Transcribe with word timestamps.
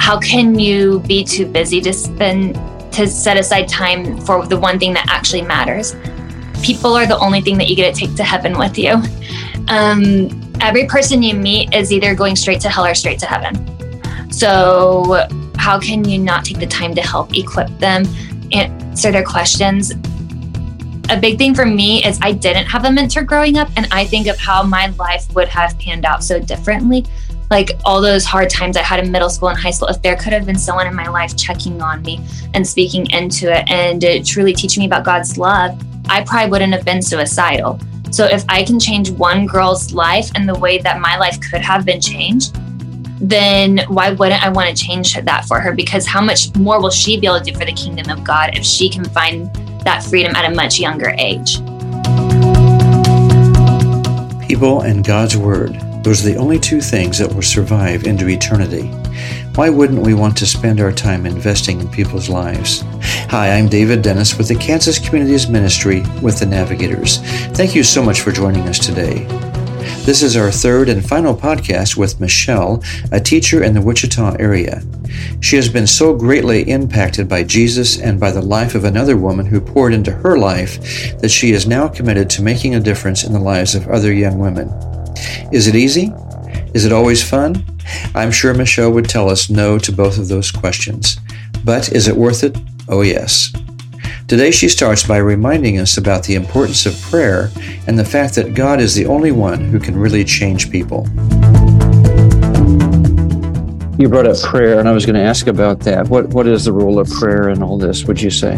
how 0.00 0.18
can 0.18 0.58
you 0.58 1.00
be 1.00 1.22
too 1.22 1.46
busy 1.46 1.78
to 1.78 1.92
spend 1.92 2.58
to 2.90 3.06
set 3.06 3.36
aside 3.36 3.68
time 3.68 4.18
for 4.22 4.46
the 4.46 4.58
one 4.58 4.78
thing 4.78 4.94
that 4.94 5.06
actually 5.10 5.42
matters? 5.42 5.94
People 6.62 6.94
are 6.94 7.06
the 7.06 7.18
only 7.18 7.42
thing 7.42 7.58
that 7.58 7.68
you 7.68 7.76
get 7.76 7.94
to 7.94 8.00
take 8.00 8.16
to 8.16 8.24
heaven 8.24 8.58
with 8.58 8.78
you. 8.78 8.94
Um, 9.68 10.52
every 10.60 10.86
person 10.86 11.22
you 11.22 11.34
meet 11.34 11.74
is 11.74 11.92
either 11.92 12.14
going 12.14 12.34
straight 12.34 12.60
to 12.62 12.70
hell 12.70 12.86
or 12.86 12.94
straight 12.94 13.18
to 13.20 13.26
heaven. 13.26 13.54
So, 14.32 15.28
how 15.56 15.78
can 15.78 16.08
you 16.08 16.18
not 16.18 16.46
take 16.46 16.58
the 16.58 16.66
time 16.66 16.94
to 16.94 17.02
help 17.02 17.36
equip 17.36 17.68
them, 17.78 18.04
answer 18.52 19.12
their 19.12 19.22
questions? 19.22 19.92
A 21.10 21.20
big 21.20 21.36
thing 21.36 21.54
for 21.54 21.66
me 21.66 22.02
is 22.04 22.18
I 22.22 22.32
didn't 22.32 22.66
have 22.66 22.86
a 22.86 22.90
mentor 22.90 23.22
growing 23.22 23.58
up, 23.58 23.68
and 23.76 23.86
I 23.90 24.06
think 24.06 24.28
of 24.28 24.38
how 24.38 24.62
my 24.62 24.86
life 24.98 25.32
would 25.34 25.48
have 25.48 25.78
panned 25.78 26.06
out 26.06 26.24
so 26.24 26.40
differently 26.40 27.04
like 27.50 27.72
all 27.84 28.00
those 28.00 28.24
hard 28.24 28.48
times 28.48 28.76
I 28.76 28.82
had 28.82 29.04
in 29.04 29.10
middle 29.10 29.28
school 29.28 29.48
and 29.48 29.58
high 29.58 29.72
school, 29.72 29.88
if 29.88 30.00
there 30.02 30.14
could 30.16 30.32
have 30.32 30.46
been 30.46 30.58
someone 30.58 30.86
in 30.86 30.94
my 30.94 31.08
life 31.08 31.36
checking 31.36 31.82
on 31.82 32.00
me 32.02 32.24
and 32.54 32.66
speaking 32.66 33.10
into 33.10 33.52
it 33.52 33.68
and 33.68 34.04
uh, 34.04 34.22
truly 34.24 34.52
teaching 34.52 34.82
me 34.82 34.86
about 34.86 35.04
God's 35.04 35.36
love, 35.36 35.76
I 36.08 36.22
probably 36.22 36.48
wouldn't 36.48 36.72
have 36.72 36.84
been 36.84 37.02
suicidal. 37.02 37.80
So 38.12 38.24
if 38.24 38.44
I 38.48 38.62
can 38.62 38.78
change 38.78 39.10
one 39.10 39.46
girl's 39.46 39.92
life 39.92 40.30
and 40.36 40.48
the 40.48 40.58
way 40.58 40.78
that 40.78 41.00
my 41.00 41.18
life 41.18 41.40
could 41.40 41.60
have 41.60 41.84
been 41.84 42.00
changed, 42.00 42.56
then 43.20 43.80
why 43.88 44.12
wouldn't 44.12 44.42
I 44.42 44.48
want 44.48 44.74
to 44.74 44.84
change 44.84 45.14
that 45.14 45.44
for 45.44 45.60
her? 45.60 45.72
Because 45.72 46.06
how 46.06 46.20
much 46.20 46.54
more 46.56 46.80
will 46.80 46.90
she 46.90 47.18
be 47.18 47.26
able 47.26 47.40
to 47.40 47.52
do 47.52 47.58
for 47.58 47.64
the 47.64 47.72
kingdom 47.72 48.16
of 48.16 48.24
God 48.24 48.56
if 48.56 48.64
she 48.64 48.88
can 48.88 49.04
find 49.04 49.52
that 49.84 50.04
freedom 50.04 50.34
at 50.36 50.50
a 50.50 50.54
much 50.54 50.78
younger 50.78 51.14
age? 51.18 51.58
People 54.46 54.82
and 54.82 55.04
God's 55.04 55.36
Word 55.36 55.89
those 56.02 56.24
are 56.24 56.30
the 56.30 56.38
only 56.38 56.58
two 56.58 56.80
things 56.80 57.18
that 57.18 57.32
will 57.32 57.42
survive 57.42 58.04
into 58.04 58.28
eternity. 58.28 58.86
Why 59.54 59.68
wouldn't 59.68 60.06
we 60.06 60.14
want 60.14 60.36
to 60.38 60.46
spend 60.46 60.80
our 60.80 60.92
time 60.92 61.26
investing 61.26 61.80
in 61.80 61.88
people's 61.90 62.30
lives? 62.30 62.82
Hi, 63.28 63.50
I'm 63.52 63.68
David 63.68 64.00
Dennis 64.00 64.38
with 64.38 64.48
the 64.48 64.54
Kansas 64.54 64.98
Communities 64.98 65.48
Ministry 65.48 66.02
with 66.22 66.38
the 66.38 66.46
Navigators. 66.46 67.18
Thank 67.52 67.74
you 67.74 67.84
so 67.84 68.02
much 68.02 68.22
for 68.22 68.32
joining 68.32 68.62
us 68.62 68.78
today. 68.78 69.26
This 70.06 70.22
is 70.22 70.36
our 70.36 70.50
third 70.50 70.88
and 70.88 71.06
final 71.06 71.36
podcast 71.36 71.96
with 71.96 72.20
Michelle, 72.20 72.82
a 73.12 73.20
teacher 73.20 73.62
in 73.62 73.74
the 73.74 73.82
Wichita 73.82 74.36
area. 74.38 74.82
She 75.40 75.56
has 75.56 75.68
been 75.68 75.86
so 75.86 76.14
greatly 76.14 76.62
impacted 76.70 77.28
by 77.28 77.42
Jesus 77.42 78.00
and 78.00 78.18
by 78.18 78.30
the 78.30 78.40
life 78.40 78.74
of 78.74 78.84
another 78.84 79.18
woman 79.18 79.44
who 79.44 79.60
poured 79.60 79.92
into 79.92 80.12
her 80.12 80.38
life 80.38 81.18
that 81.18 81.30
she 81.30 81.52
is 81.52 81.66
now 81.66 81.88
committed 81.88 82.30
to 82.30 82.42
making 82.42 82.74
a 82.74 82.80
difference 82.80 83.24
in 83.24 83.34
the 83.34 83.38
lives 83.38 83.74
of 83.74 83.88
other 83.88 84.12
young 84.12 84.38
women. 84.38 84.68
Is 85.52 85.66
it 85.66 85.74
easy? 85.74 86.12
Is 86.74 86.84
it 86.84 86.92
always 86.92 87.28
fun? 87.28 87.64
I'm 88.14 88.30
sure 88.30 88.54
Michelle 88.54 88.92
would 88.92 89.08
tell 89.08 89.28
us 89.28 89.50
no 89.50 89.78
to 89.78 89.92
both 89.92 90.18
of 90.18 90.28
those 90.28 90.50
questions. 90.50 91.18
But 91.64 91.92
is 91.92 92.08
it 92.08 92.16
worth 92.16 92.44
it? 92.44 92.56
Oh, 92.88 93.02
yes. 93.02 93.52
Today 94.28 94.52
she 94.52 94.68
starts 94.68 95.04
by 95.06 95.16
reminding 95.16 95.78
us 95.78 95.96
about 95.96 96.22
the 96.22 96.36
importance 96.36 96.86
of 96.86 97.00
prayer 97.02 97.50
and 97.88 97.98
the 97.98 98.04
fact 98.04 98.36
that 98.36 98.54
God 98.54 98.80
is 98.80 98.94
the 98.94 99.06
only 99.06 99.32
one 99.32 99.60
who 99.60 99.80
can 99.80 99.96
really 99.96 100.24
change 100.24 100.70
people. 100.70 101.04
You 103.98 104.08
brought 104.08 104.26
up 104.26 104.38
prayer, 104.38 104.78
and 104.78 104.88
I 104.88 104.92
was 104.92 105.04
going 105.04 105.16
to 105.16 105.22
ask 105.22 105.46
about 105.46 105.80
that. 105.80 106.08
What 106.08 106.28
What 106.28 106.46
is 106.46 106.64
the 106.64 106.72
role 106.72 106.98
of 106.98 107.10
prayer 107.10 107.50
in 107.50 107.62
all 107.62 107.76
this? 107.76 108.04
Would 108.04 108.22
you 108.22 108.30
say? 108.30 108.54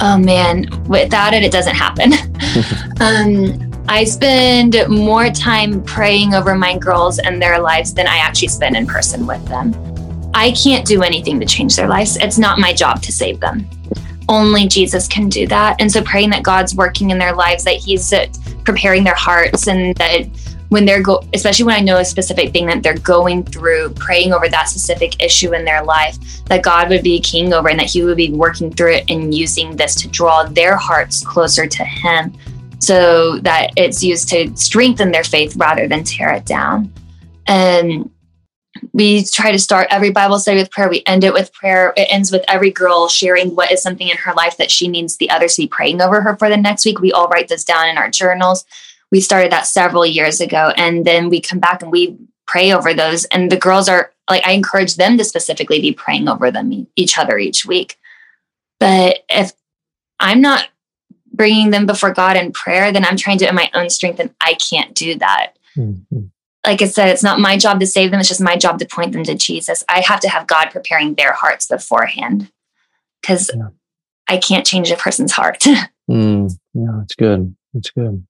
Oh 0.00 0.18
man, 0.18 0.66
without 0.88 1.34
it, 1.34 1.42
it 1.42 1.52
doesn't 1.52 1.74
happen. 1.74 2.12
um, 3.00 3.71
I 3.88 4.04
spend 4.04 4.76
more 4.88 5.30
time 5.30 5.82
praying 5.82 6.34
over 6.34 6.54
my 6.54 6.78
girls 6.78 7.18
and 7.18 7.42
their 7.42 7.60
lives 7.60 7.92
than 7.92 8.06
I 8.06 8.18
actually 8.18 8.48
spend 8.48 8.76
in 8.76 8.86
person 8.86 9.26
with 9.26 9.44
them. 9.46 9.74
I 10.34 10.52
can't 10.52 10.86
do 10.86 11.02
anything 11.02 11.38
to 11.40 11.46
change 11.46 11.76
their 11.76 11.88
lives. 11.88 12.16
It's 12.16 12.38
not 12.38 12.58
my 12.58 12.72
job 12.72 13.02
to 13.02 13.12
save 13.12 13.40
them. 13.40 13.68
Only 14.28 14.66
Jesus 14.66 15.08
can 15.08 15.28
do 15.28 15.46
that. 15.48 15.80
And 15.80 15.90
so 15.90 16.02
praying 16.02 16.30
that 16.30 16.42
God's 16.42 16.74
working 16.74 17.10
in 17.10 17.18
their 17.18 17.34
lives, 17.34 17.64
that 17.64 17.76
He's 17.76 18.12
uh, 18.12 18.26
preparing 18.64 19.04
their 19.04 19.16
hearts, 19.16 19.66
and 19.66 19.94
that 19.96 20.26
when 20.70 20.86
they're 20.86 21.02
go, 21.02 21.22
especially 21.34 21.66
when 21.66 21.74
I 21.74 21.80
know 21.80 21.98
a 21.98 22.04
specific 22.04 22.52
thing 22.52 22.64
that 22.66 22.82
they're 22.82 22.96
going 22.96 23.44
through, 23.44 23.90
praying 23.90 24.32
over 24.32 24.48
that 24.48 24.68
specific 24.68 25.22
issue 25.22 25.52
in 25.52 25.66
their 25.66 25.84
life, 25.84 26.16
that 26.46 26.62
God 26.62 26.88
would 26.88 27.02
be 27.02 27.20
king 27.20 27.52
over 27.52 27.68
and 27.68 27.78
that 27.78 27.90
He 27.90 28.02
would 28.02 28.16
be 28.16 28.32
working 28.32 28.72
through 28.72 28.92
it 28.94 29.10
and 29.10 29.34
using 29.34 29.76
this 29.76 29.94
to 29.96 30.08
draw 30.08 30.44
their 30.44 30.76
hearts 30.76 31.22
closer 31.22 31.66
to 31.66 31.84
Him 31.84 32.32
so 32.82 33.38
that 33.38 33.70
it's 33.76 34.02
used 34.02 34.28
to 34.28 34.54
strengthen 34.56 35.12
their 35.12 35.22
faith 35.22 35.54
rather 35.56 35.86
than 35.86 36.02
tear 36.02 36.32
it 36.32 36.44
down. 36.44 36.92
And 37.46 38.10
we 38.92 39.24
try 39.24 39.52
to 39.52 39.58
start 39.58 39.86
every 39.90 40.10
Bible 40.10 40.40
study 40.40 40.58
with 40.58 40.72
prayer. 40.72 40.88
We 40.88 41.04
end 41.06 41.22
it 41.22 41.32
with 41.32 41.52
prayer. 41.52 41.92
It 41.96 42.08
ends 42.10 42.32
with 42.32 42.44
every 42.48 42.72
girl 42.72 43.06
sharing 43.06 43.54
what 43.54 43.70
is 43.70 43.80
something 43.80 44.08
in 44.08 44.16
her 44.16 44.34
life 44.34 44.56
that 44.56 44.70
she 44.70 44.88
needs 44.88 45.16
the 45.16 45.30
others 45.30 45.54
to 45.54 45.62
be 45.62 45.68
praying 45.68 46.00
over 46.00 46.22
her 46.22 46.36
for 46.36 46.48
the 46.48 46.56
next 46.56 46.84
week. 46.84 46.98
We 46.98 47.12
all 47.12 47.28
write 47.28 47.46
this 47.46 47.62
down 47.62 47.88
in 47.88 47.98
our 47.98 48.10
journals. 48.10 48.64
We 49.12 49.20
started 49.20 49.52
that 49.52 49.66
several 49.66 50.04
years 50.04 50.40
ago. 50.40 50.72
And 50.76 51.04
then 51.04 51.28
we 51.28 51.40
come 51.40 51.60
back 51.60 51.82
and 51.82 51.92
we 51.92 52.18
pray 52.48 52.72
over 52.72 52.92
those. 52.92 53.26
And 53.26 53.52
the 53.52 53.56
girls 53.56 53.88
are 53.88 54.12
like, 54.28 54.44
I 54.44 54.52
encourage 54.52 54.96
them 54.96 55.16
to 55.18 55.24
specifically 55.24 55.80
be 55.80 55.92
praying 55.92 56.28
over 56.28 56.50
them 56.50 56.88
each 56.96 57.16
other 57.16 57.38
each 57.38 57.64
week. 57.64 57.96
But 58.80 59.20
if 59.28 59.52
I'm 60.18 60.40
not 60.40 60.66
bringing 61.32 61.70
them 61.70 61.86
before 61.86 62.12
God 62.12 62.36
in 62.36 62.52
prayer, 62.52 62.92
then 62.92 63.04
I'm 63.04 63.16
trying 63.16 63.38
to 63.38 63.48
in 63.48 63.54
my 63.54 63.70
own 63.74 63.90
strength 63.90 64.20
and 64.20 64.34
I 64.40 64.54
can't 64.54 64.94
do 64.94 65.16
that. 65.16 65.54
Mm-hmm. 65.76 66.26
Like 66.66 66.82
I 66.82 66.86
said, 66.86 67.08
it's 67.08 67.22
not 67.22 67.40
my 67.40 67.56
job 67.56 67.80
to 67.80 67.86
save 67.86 68.10
them. 68.10 68.20
It's 68.20 68.28
just 68.28 68.40
my 68.40 68.56
job 68.56 68.78
to 68.78 68.86
point 68.86 69.12
them 69.12 69.24
to 69.24 69.34
Jesus. 69.34 69.82
I 69.88 70.00
have 70.00 70.20
to 70.20 70.28
have 70.28 70.46
God 70.46 70.70
preparing 70.70 71.14
their 71.14 71.32
hearts 71.32 71.66
beforehand 71.66 72.50
because 73.20 73.50
yeah. 73.54 73.68
I 74.28 74.36
can't 74.36 74.66
change 74.66 74.90
a 74.90 74.96
person's 74.96 75.32
heart. 75.32 75.60
mm, 76.10 76.50
yeah, 76.74 77.02
it's 77.02 77.16
good. 77.16 77.54
It's 77.74 77.90
good. 77.90 78.24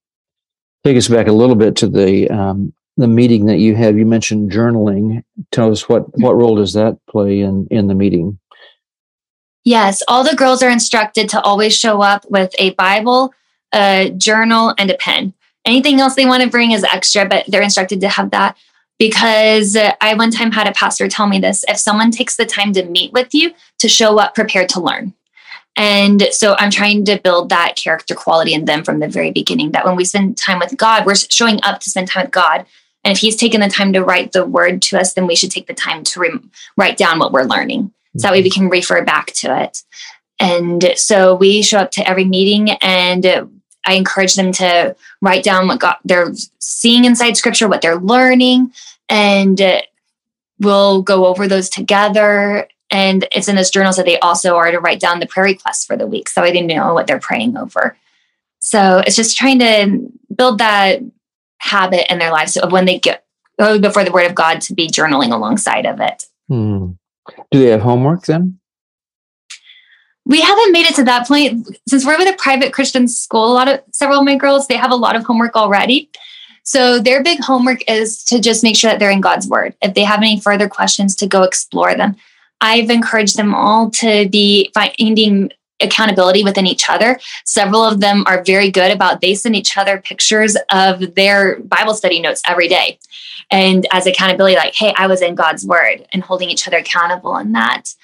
Take 0.85 0.97
us 0.97 1.09
back 1.09 1.29
a 1.29 1.33
little 1.33 1.57
bit 1.57 1.77
to 1.77 1.89
the 1.89 2.29
um, 2.31 2.73
the 2.97 3.09
meeting 3.09 3.47
that 3.47 3.59
you 3.59 3.75
have. 3.77 3.99
You 3.99 4.07
mentioned 4.07 4.51
journaling. 4.51 5.23
Tell 5.51 5.71
us 5.71 5.89
what 5.89 6.07
what 6.19 6.37
role 6.37 6.57
does 6.57 6.73
that 6.73 6.99
play 7.09 7.41
in 7.41 7.67
in 7.71 7.87
the 7.87 7.95
meeting? 7.95 8.39
Yes, 9.65 10.03
all 10.09 10.25
the 10.25 10.37
girls 10.37 10.63
are 10.63 10.71
instructed 10.71 11.29
to 11.31 11.41
always 11.41 11.77
show 11.77 12.03
up 12.03 12.29
with 12.31 12.53
a 12.59 12.71
Bible, 12.71 13.33
a 13.73 14.11
journal, 14.17 14.75
and 14.77 14.91
a 14.91 14.97
pen. 14.97 15.35
Anything 15.65 16.01
else 16.01 16.17
they 16.17 16.27
want 16.27 16.43
to 16.43 16.49
bring 16.49 16.73
is 16.73 16.83
extra, 16.83 17.27
but 17.27 17.45
they're 17.47 17.63
instructed 17.63 18.01
to 18.01 18.09
have 18.09 18.31
that 18.31 18.57
because 18.99 19.77
I 20.01 20.15
one 20.15 20.31
time 20.31 20.53
had 20.53 20.69
a 20.69 20.73
pastor 20.73 21.09
tell 21.09 21.27
me 21.27 21.39
this 21.39 21.65
if 21.69 21.77
someone 21.77 22.11
takes 22.11 22.37
the 22.37 22.47
time 22.47 22.73
to 22.75 22.85
meet 22.85 23.13
with 23.13 23.35
you, 23.35 23.53
to 23.79 23.89
show 23.89 24.19
up 24.19 24.35
prepared 24.35 24.69
to 24.71 24.81
learn. 24.81 25.15
And 25.77 26.29
so 26.31 26.55
I'm 26.59 26.71
trying 26.71 27.05
to 27.07 27.19
build 27.19 27.49
that 27.49 27.77
character 27.77 28.15
quality 28.15 28.53
in 28.55 28.67
them 28.67 28.85
from 28.85 28.99
the 29.01 29.09
very 29.09 29.31
beginning 29.31 29.73
that 29.73 29.85
when 29.85 29.97
we 29.97 30.05
spend 30.05 30.37
time 30.37 30.59
with 30.59 30.77
God, 30.77 31.07
we're 31.07 31.15
showing 31.15 31.61
up 31.63 31.81
to 31.81 31.91
spend 31.91 32.09
time 32.09 32.25
with 32.25 32.33
God. 32.33 32.67
And 33.05 33.11
if 33.11 33.19
He's 33.19 33.37
taken 33.37 33.61
the 33.61 33.69
time 33.69 33.93
to 33.95 34.05
write 34.05 34.33
the 34.33 34.45
word 34.45 34.83
to 34.83 35.01
us, 35.01 35.15
then 35.15 35.27
we 35.27 35.35
should 35.35 35.51
take 35.51 35.67
the 35.67 35.75
time 35.75 36.05
to 36.05 36.21
re- 36.21 36.41
write 36.77 36.97
down 36.97 37.19
what 37.19 37.33
we're 37.33 37.45
learning. 37.45 37.93
So 38.17 38.29
that 38.29 38.33
way 38.33 38.43
we 38.43 38.51
can 38.51 38.69
refer 38.69 39.05
back 39.05 39.33
to 39.35 39.63
it. 39.63 39.83
And 40.39 40.93
so 40.97 41.35
we 41.35 41.63
show 41.63 41.79
up 41.79 41.93
to 41.93 42.09
every 42.09 42.25
meeting 42.25 42.71
and 42.83 43.51
I 43.85 43.95
encourage 43.95 44.35
them 44.35 44.53
to 44.53 44.95
write 45.21 45.45
down 45.45 45.67
what 45.69 45.81
God, 45.81 45.97
they're 46.05 46.33
seeing 46.59 47.05
inside 47.05 47.37
scripture, 47.37 47.69
what 47.69 47.83
they're 47.83 47.97
learning, 47.97 48.73
and 49.09 49.61
we'll 50.59 51.03
go 51.03 51.27
over 51.27 51.49
those 51.49 51.69
together. 51.69 52.69
And 52.91 53.27
it's 53.33 53.49
in 53.49 53.57
those 53.57 53.71
journals 53.71 53.97
that 53.97 54.07
they 54.07 54.19
also 54.21 54.57
are 54.57 54.71
to 54.71 54.79
write 54.79 55.01
down 55.01 55.21
the 55.21 55.27
prayer 55.27 55.45
requests 55.45 55.85
for 55.85 55.97
the 55.97 56.07
week 56.07 56.29
so 56.29 56.43
they 56.43 56.61
know 56.61 56.95
what 56.95 57.07
they're 57.07 57.19
praying 57.19 57.57
over. 57.57 57.97
So 58.61 59.03
it's 59.05 59.17
just 59.17 59.37
trying 59.37 59.59
to 59.61 60.09
build 60.35 60.59
that 60.59 61.01
habit 61.59 62.13
in 62.13 62.19
their 62.19 62.31
lives 62.31 62.57
of 62.57 62.73
when 62.73 62.85
they 62.85 62.99
get 62.99 63.25
go 63.59 63.79
before 63.79 64.05
the 64.05 64.13
word 64.13 64.27
of 64.27 64.35
God 64.35 64.61
to 64.63 64.75
be 64.75 64.89
journaling 64.89 65.33
alongside 65.33 65.87
of 65.87 66.01
it. 66.01 66.25
Hmm. 66.49 66.93
Do 67.51 67.59
they 67.59 67.71
have 67.71 67.83
homework 67.83 68.25
then? 68.25 68.59
We 70.25 70.41
haven't 70.41 70.73
made 70.73 70.87
it 70.87 70.95
to 70.97 71.05
that 71.05 71.27
point 71.27 71.67
since 71.89 72.07
we're 72.07 72.19
with 72.19 72.33
a 72.33 72.37
private 72.37 72.73
Christian 72.73 73.09
school. 73.09 73.53
A 73.53 73.55
lot 73.55 73.69
of 73.69 73.81
several 73.93 74.21
of 74.21 74.25
my 74.25 74.37
girls 74.37 74.69
they 74.69 74.77
have 74.77 74.93
a 74.93 74.97
lot 74.97 75.17
of 75.17 75.25
homework 75.25 75.57
already. 75.57 76.11
So 76.65 77.01
their 77.01 77.23
big 77.23 77.41
homework 77.41 77.83
is 77.91 78.23
to 78.25 78.41
just 78.41 78.63
make 78.63 78.77
sure 78.77 78.91
that 78.91 79.01
they're 79.01 79.11
in 79.11 79.21
God's 79.21 79.49
word. 79.49 79.75
If 79.83 79.95
they 79.95 80.05
have 80.05 80.21
any 80.21 80.39
further 80.39 80.69
questions, 80.69 81.17
to 81.17 81.27
go 81.27 81.43
explore 81.43 81.95
them. 81.97 82.15
I've 82.61 82.91
encouraged 82.91 83.37
them 83.37 83.53
all 83.55 83.91
to 83.91 84.29
be 84.29 84.71
finding 84.73 85.51
accountability 85.81 86.45
within 86.45 86.67
each 86.67 86.89
other. 86.89 87.19
Several 87.45 87.83
of 87.83 87.99
them 87.99 88.23
are 88.29 88.45
very 88.45 88.71
good 88.71 88.93
about 88.93 89.21
they 89.21 89.35
send 89.35 89.57
each 89.57 89.77
other 89.77 89.99
pictures 89.99 90.57
of 90.71 91.17
their 91.17 91.59
Bible 91.61 91.95
study 91.95 92.21
notes 92.21 92.41
every 92.47 92.69
day 92.69 93.01
and 93.51 93.87
as 93.93 94.07
accountability 94.07 94.57
like 94.57 94.75
hey 94.75 94.93
i 94.97 95.07
was 95.07 95.23
in 95.23 95.35
god's 95.35 95.67
word 95.67 96.07
and 96.13 96.23
holding 96.23 96.51
each 96.51 96.67
other 96.67 96.79
accountable 96.79 97.37
in 97.37 97.53
that 97.53 97.95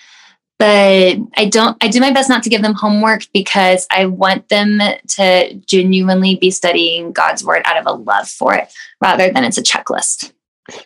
but 0.58 1.16
i 1.36 1.44
don't 1.48 1.76
i 1.82 1.88
do 1.88 2.00
my 2.00 2.12
best 2.12 2.28
not 2.28 2.42
to 2.42 2.50
give 2.50 2.62
them 2.62 2.74
homework 2.74 3.22
because 3.32 3.86
i 3.90 4.06
want 4.06 4.48
them 4.48 4.80
to 5.06 5.54
genuinely 5.66 6.36
be 6.36 6.50
studying 6.50 7.12
god's 7.12 7.44
word 7.44 7.62
out 7.64 7.76
of 7.78 7.86
a 7.86 7.92
love 7.92 8.28
for 8.28 8.54
it 8.54 8.72
rather 9.00 9.30
than 9.32 9.44
it's 9.44 9.58
a 9.58 9.62
checklist 9.62 10.32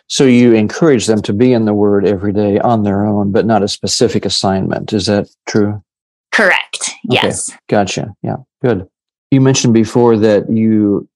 So 0.07 0.25
you 0.25 0.53
encourage 0.53 1.07
them 1.07 1.21
to 1.23 1.33
be 1.33 1.53
in 1.53 1.65
the 1.65 1.73
Word 1.73 2.05
every 2.05 2.33
day 2.33 2.59
on 2.59 2.83
their 2.83 3.05
own, 3.05 3.31
but 3.31 3.45
not 3.45 3.63
a 3.63 3.67
specific 3.67 4.25
assignment. 4.25 4.93
Is 4.93 5.07
that 5.07 5.29
true? 5.45 5.83
Correct. 6.31 6.91
Yes. 7.03 7.49
Okay. 7.49 7.59
Gotcha. 7.69 8.15
Yeah. 8.21 8.37
Good. 8.61 8.87
You 9.31 9.41
mentioned 9.41 9.73
before 9.73 10.17
that 10.17 10.49
you 10.49 11.07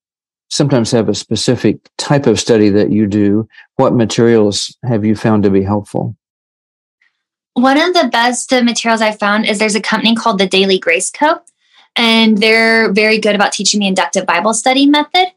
sometimes 0.49 0.91
have 0.91 1.09
a 1.09 1.15
specific 1.15 1.77
type 1.97 2.25
of 2.25 2.39
study 2.39 2.69
that 2.69 2.91
you 2.91 3.07
do. 3.07 3.47
What 3.75 3.93
materials 3.93 4.75
have 4.83 5.05
you 5.05 5.15
found 5.15 5.43
to 5.43 5.49
be 5.49 5.63
helpful? 5.63 6.15
One 7.53 7.77
of 7.77 7.93
the 7.93 8.09
best 8.11 8.51
materials 8.51 9.01
I 9.01 9.11
found 9.11 9.45
is 9.45 9.59
there's 9.59 9.75
a 9.75 9.81
company 9.81 10.15
called 10.15 10.39
the 10.39 10.47
Daily 10.47 10.77
Grace 10.77 11.09
Co. 11.09 11.41
And 11.95 12.37
they're 12.37 12.93
very 12.93 13.17
good 13.17 13.33
about 13.33 13.51
teaching 13.51 13.79
the 13.79 13.87
inductive 13.87 14.27
Bible 14.27 14.53
study 14.53 14.85
method. 14.85 15.29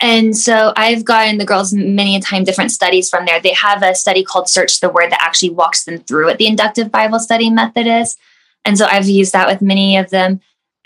And 0.00 0.36
so 0.36 0.72
I've 0.76 1.04
gotten 1.04 1.38
the 1.38 1.44
girls 1.44 1.72
many 1.72 2.16
a 2.16 2.20
time 2.20 2.42
different 2.42 2.72
studies 2.72 3.08
from 3.08 3.26
there. 3.26 3.40
They 3.40 3.52
have 3.52 3.82
a 3.82 3.94
study 3.94 4.24
called 4.24 4.48
Search 4.48 4.80
the 4.80 4.88
Word 4.88 5.12
that 5.12 5.22
actually 5.22 5.50
walks 5.50 5.84
them 5.84 5.98
through 5.98 6.26
what 6.26 6.38
the 6.38 6.46
inductive 6.46 6.90
Bible 6.90 7.20
study 7.20 7.50
method 7.50 7.86
is. 7.86 8.16
And 8.64 8.76
so 8.76 8.86
I've 8.86 9.08
used 9.08 9.32
that 9.32 9.46
with 9.46 9.62
many 9.62 9.96
of 9.96 10.10
them. 10.10 10.40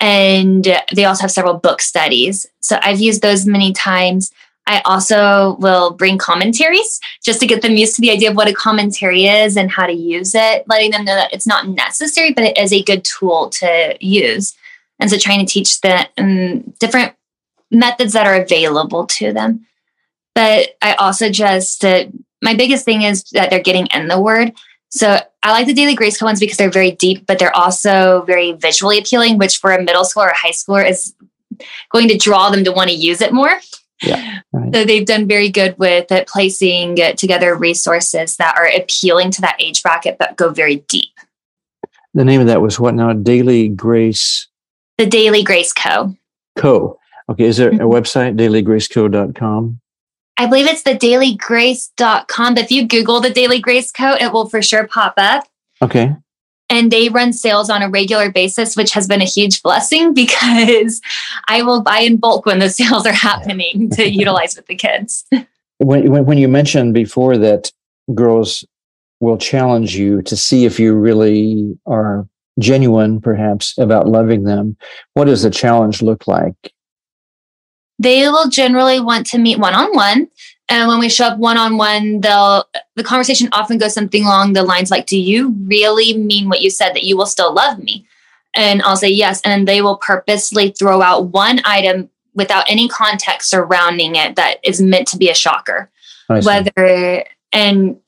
And 0.04 0.66
they 0.94 1.06
also 1.06 1.22
have 1.22 1.30
several 1.30 1.54
book 1.54 1.80
studies. 1.80 2.44
So 2.60 2.78
I've 2.82 3.00
used 3.00 3.22
those 3.22 3.46
many 3.46 3.72
times. 3.72 4.30
I 4.66 4.82
also 4.84 5.56
will 5.60 5.92
bring 5.92 6.18
commentaries 6.18 7.00
just 7.24 7.40
to 7.40 7.46
get 7.46 7.62
them 7.62 7.72
used 7.72 7.94
to 7.96 8.02
the 8.02 8.10
idea 8.10 8.28
of 8.28 8.36
what 8.36 8.46
a 8.46 8.52
commentary 8.52 9.24
is 9.24 9.56
and 9.56 9.70
how 9.70 9.86
to 9.86 9.94
use 9.94 10.34
it, 10.34 10.64
letting 10.68 10.90
them 10.90 11.06
know 11.06 11.14
that 11.14 11.32
it's 11.32 11.46
not 11.46 11.68
necessary, 11.68 12.34
but 12.34 12.44
it 12.44 12.58
is 12.58 12.70
a 12.70 12.82
good 12.82 13.02
tool 13.02 13.48
to 13.48 13.96
use. 13.98 14.54
And 15.00 15.10
so 15.10 15.16
trying 15.16 15.40
to 15.40 15.50
teach 15.50 15.80
the 15.80 16.06
um, 16.18 16.74
different 16.80 17.14
methods 17.70 18.12
that 18.12 18.26
are 18.26 18.42
available 18.42 19.06
to 19.06 19.32
them. 19.32 19.66
But 20.34 20.76
I 20.82 20.94
also 20.96 21.30
just, 21.30 21.82
uh, 21.82 22.08
my 22.42 22.54
biggest 22.54 22.84
thing 22.84 23.02
is 23.02 23.24
that 23.30 23.48
they're 23.48 23.62
getting 23.62 23.86
in 23.86 24.08
the 24.08 24.20
word. 24.20 24.52
So 24.96 25.18
I 25.42 25.50
like 25.50 25.66
the 25.66 25.74
Daily 25.74 25.96
Grace 25.96 26.16
Co 26.16 26.24
ones 26.24 26.38
because 26.38 26.56
they're 26.56 26.70
very 26.70 26.92
deep, 26.92 27.26
but 27.26 27.40
they're 27.40 27.56
also 27.56 28.22
very 28.26 28.52
visually 28.52 28.96
appealing, 28.96 29.38
which 29.38 29.58
for 29.58 29.72
a 29.72 29.82
middle 29.82 30.04
school 30.04 30.22
or 30.22 30.28
a 30.28 30.36
high 30.36 30.50
schooler 30.50 30.88
is 30.88 31.14
going 31.90 32.06
to 32.08 32.16
draw 32.16 32.50
them 32.50 32.62
to 32.62 32.70
want 32.70 32.90
to 32.90 32.96
use 32.96 33.20
it 33.20 33.32
more. 33.32 33.58
Yeah, 34.02 34.40
right. 34.52 34.72
So 34.72 34.84
they've 34.84 35.04
done 35.04 35.26
very 35.26 35.48
good 35.48 35.76
with 35.78 36.12
it, 36.12 36.28
placing 36.28 36.96
together 37.16 37.56
resources 37.56 38.36
that 38.36 38.56
are 38.56 38.66
appealing 38.66 39.32
to 39.32 39.40
that 39.40 39.56
age 39.58 39.82
bracket, 39.82 40.16
but 40.18 40.36
go 40.36 40.50
very 40.50 40.76
deep. 40.88 41.10
The 42.14 42.24
name 42.24 42.40
of 42.40 42.46
that 42.46 42.60
was 42.60 42.78
what 42.78 42.94
now? 42.94 43.12
Daily 43.12 43.68
Grace. 43.68 44.46
The 44.98 45.06
Daily 45.06 45.42
Grace 45.42 45.72
Co. 45.72 46.14
Co. 46.56 47.00
Okay. 47.28 47.44
Is 47.44 47.56
there 47.56 47.70
a 47.70 47.72
mm-hmm. 47.72 47.84
website, 47.84 48.36
dailygraceco.com? 48.36 49.80
I 50.36 50.46
believe 50.46 50.66
it's 50.66 50.82
the 50.82 50.94
dailygrace.com. 50.94 52.54
But 52.54 52.64
if 52.64 52.70
you 52.70 52.86
Google 52.86 53.20
the 53.20 53.30
Daily 53.30 53.60
Grace 53.60 53.90
Co., 53.90 54.14
it 54.14 54.32
will 54.32 54.48
for 54.48 54.62
sure 54.62 54.86
pop 54.86 55.14
up. 55.16 55.46
Okay. 55.80 56.16
And 56.70 56.90
they 56.90 57.08
run 57.08 57.32
sales 57.32 57.70
on 57.70 57.82
a 57.82 57.88
regular 57.88 58.32
basis, 58.32 58.76
which 58.76 58.92
has 58.92 59.06
been 59.06 59.20
a 59.20 59.26
huge 59.26 59.62
blessing 59.62 60.14
because 60.14 61.00
I 61.48 61.62
will 61.62 61.82
buy 61.82 61.98
in 61.98 62.16
bulk 62.16 62.46
when 62.46 62.58
the 62.58 62.70
sales 62.70 63.06
are 63.06 63.12
happening 63.12 63.90
to 63.90 64.08
utilize 64.10 64.56
with 64.56 64.66
the 64.66 64.76
kids. 64.76 65.24
When, 65.78 66.24
when 66.24 66.38
you 66.38 66.48
mentioned 66.48 66.94
before 66.94 67.36
that 67.38 67.70
girls 68.14 68.64
will 69.20 69.38
challenge 69.38 69.96
you 69.96 70.22
to 70.22 70.36
see 70.36 70.64
if 70.64 70.78
you 70.78 70.94
really 70.94 71.78
are 71.86 72.26
genuine, 72.58 73.20
perhaps, 73.20 73.76
about 73.78 74.08
loving 74.08 74.44
them, 74.44 74.76
what 75.14 75.24
does 75.24 75.42
the 75.42 75.50
challenge 75.50 76.02
look 76.02 76.26
like? 76.26 76.73
They 77.98 78.28
will 78.28 78.48
generally 78.48 79.00
want 79.00 79.26
to 79.28 79.38
meet 79.38 79.58
one 79.58 79.74
on 79.74 79.94
one. 79.94 80.28
And 80.68 80.88
when 80.88 80.98
we 80.98 81.10
show 81.10 81.26
up 81.26 81.38
one 81.38 81.58
on 81.58 81.76
one, 81.76 82.20
they'll 82.20 82.64
the 82.96 83.04
conversation 83.04 83.48
often 83.52 83.78
goes 83.78 83.92
something 83.94 84.24
along 84.24 84.52
the 84.54 84.62
lines 84.62 84.90
like, 84.90 85.06
"Do 85.06 85.18
you 85.18 85.54
really 85.66 86.16
mean 86.16 86.48
what 86.48 86.62
you 86.62 86.70
said 86.70 86.94
that 86.94 87.04
you 87.04 87.16
will 87.16 87.26
still 87.26 87.52
love 87.52 87.78
me?" 87.78 88.06
And 88.54 88.82
I'll 88.82 88.96
say 88.96 89.10
yes, 89.10 89.40
and 89.44 89.68
they 89.68 89.82
will 89.82 89.98
purposely 89.98 90.70
throw 90.70 91.02
out 91.02 91.26
one 91.26 91.60
item 91.64 92.08
without 92.34 92.64
any 92.68 92.88
context 92.88 93.50
surrounding 93.50 94.16
it 94.16 94.36
that 94.36 94.58
is 94.64 94.80
meant 94.80 95.06
to 95.08 95.18
be 95.18 95.28
a 95.28 95.34
shocker. 95.34 95.90
Whether 96.28 97.24
and 97.52 98.00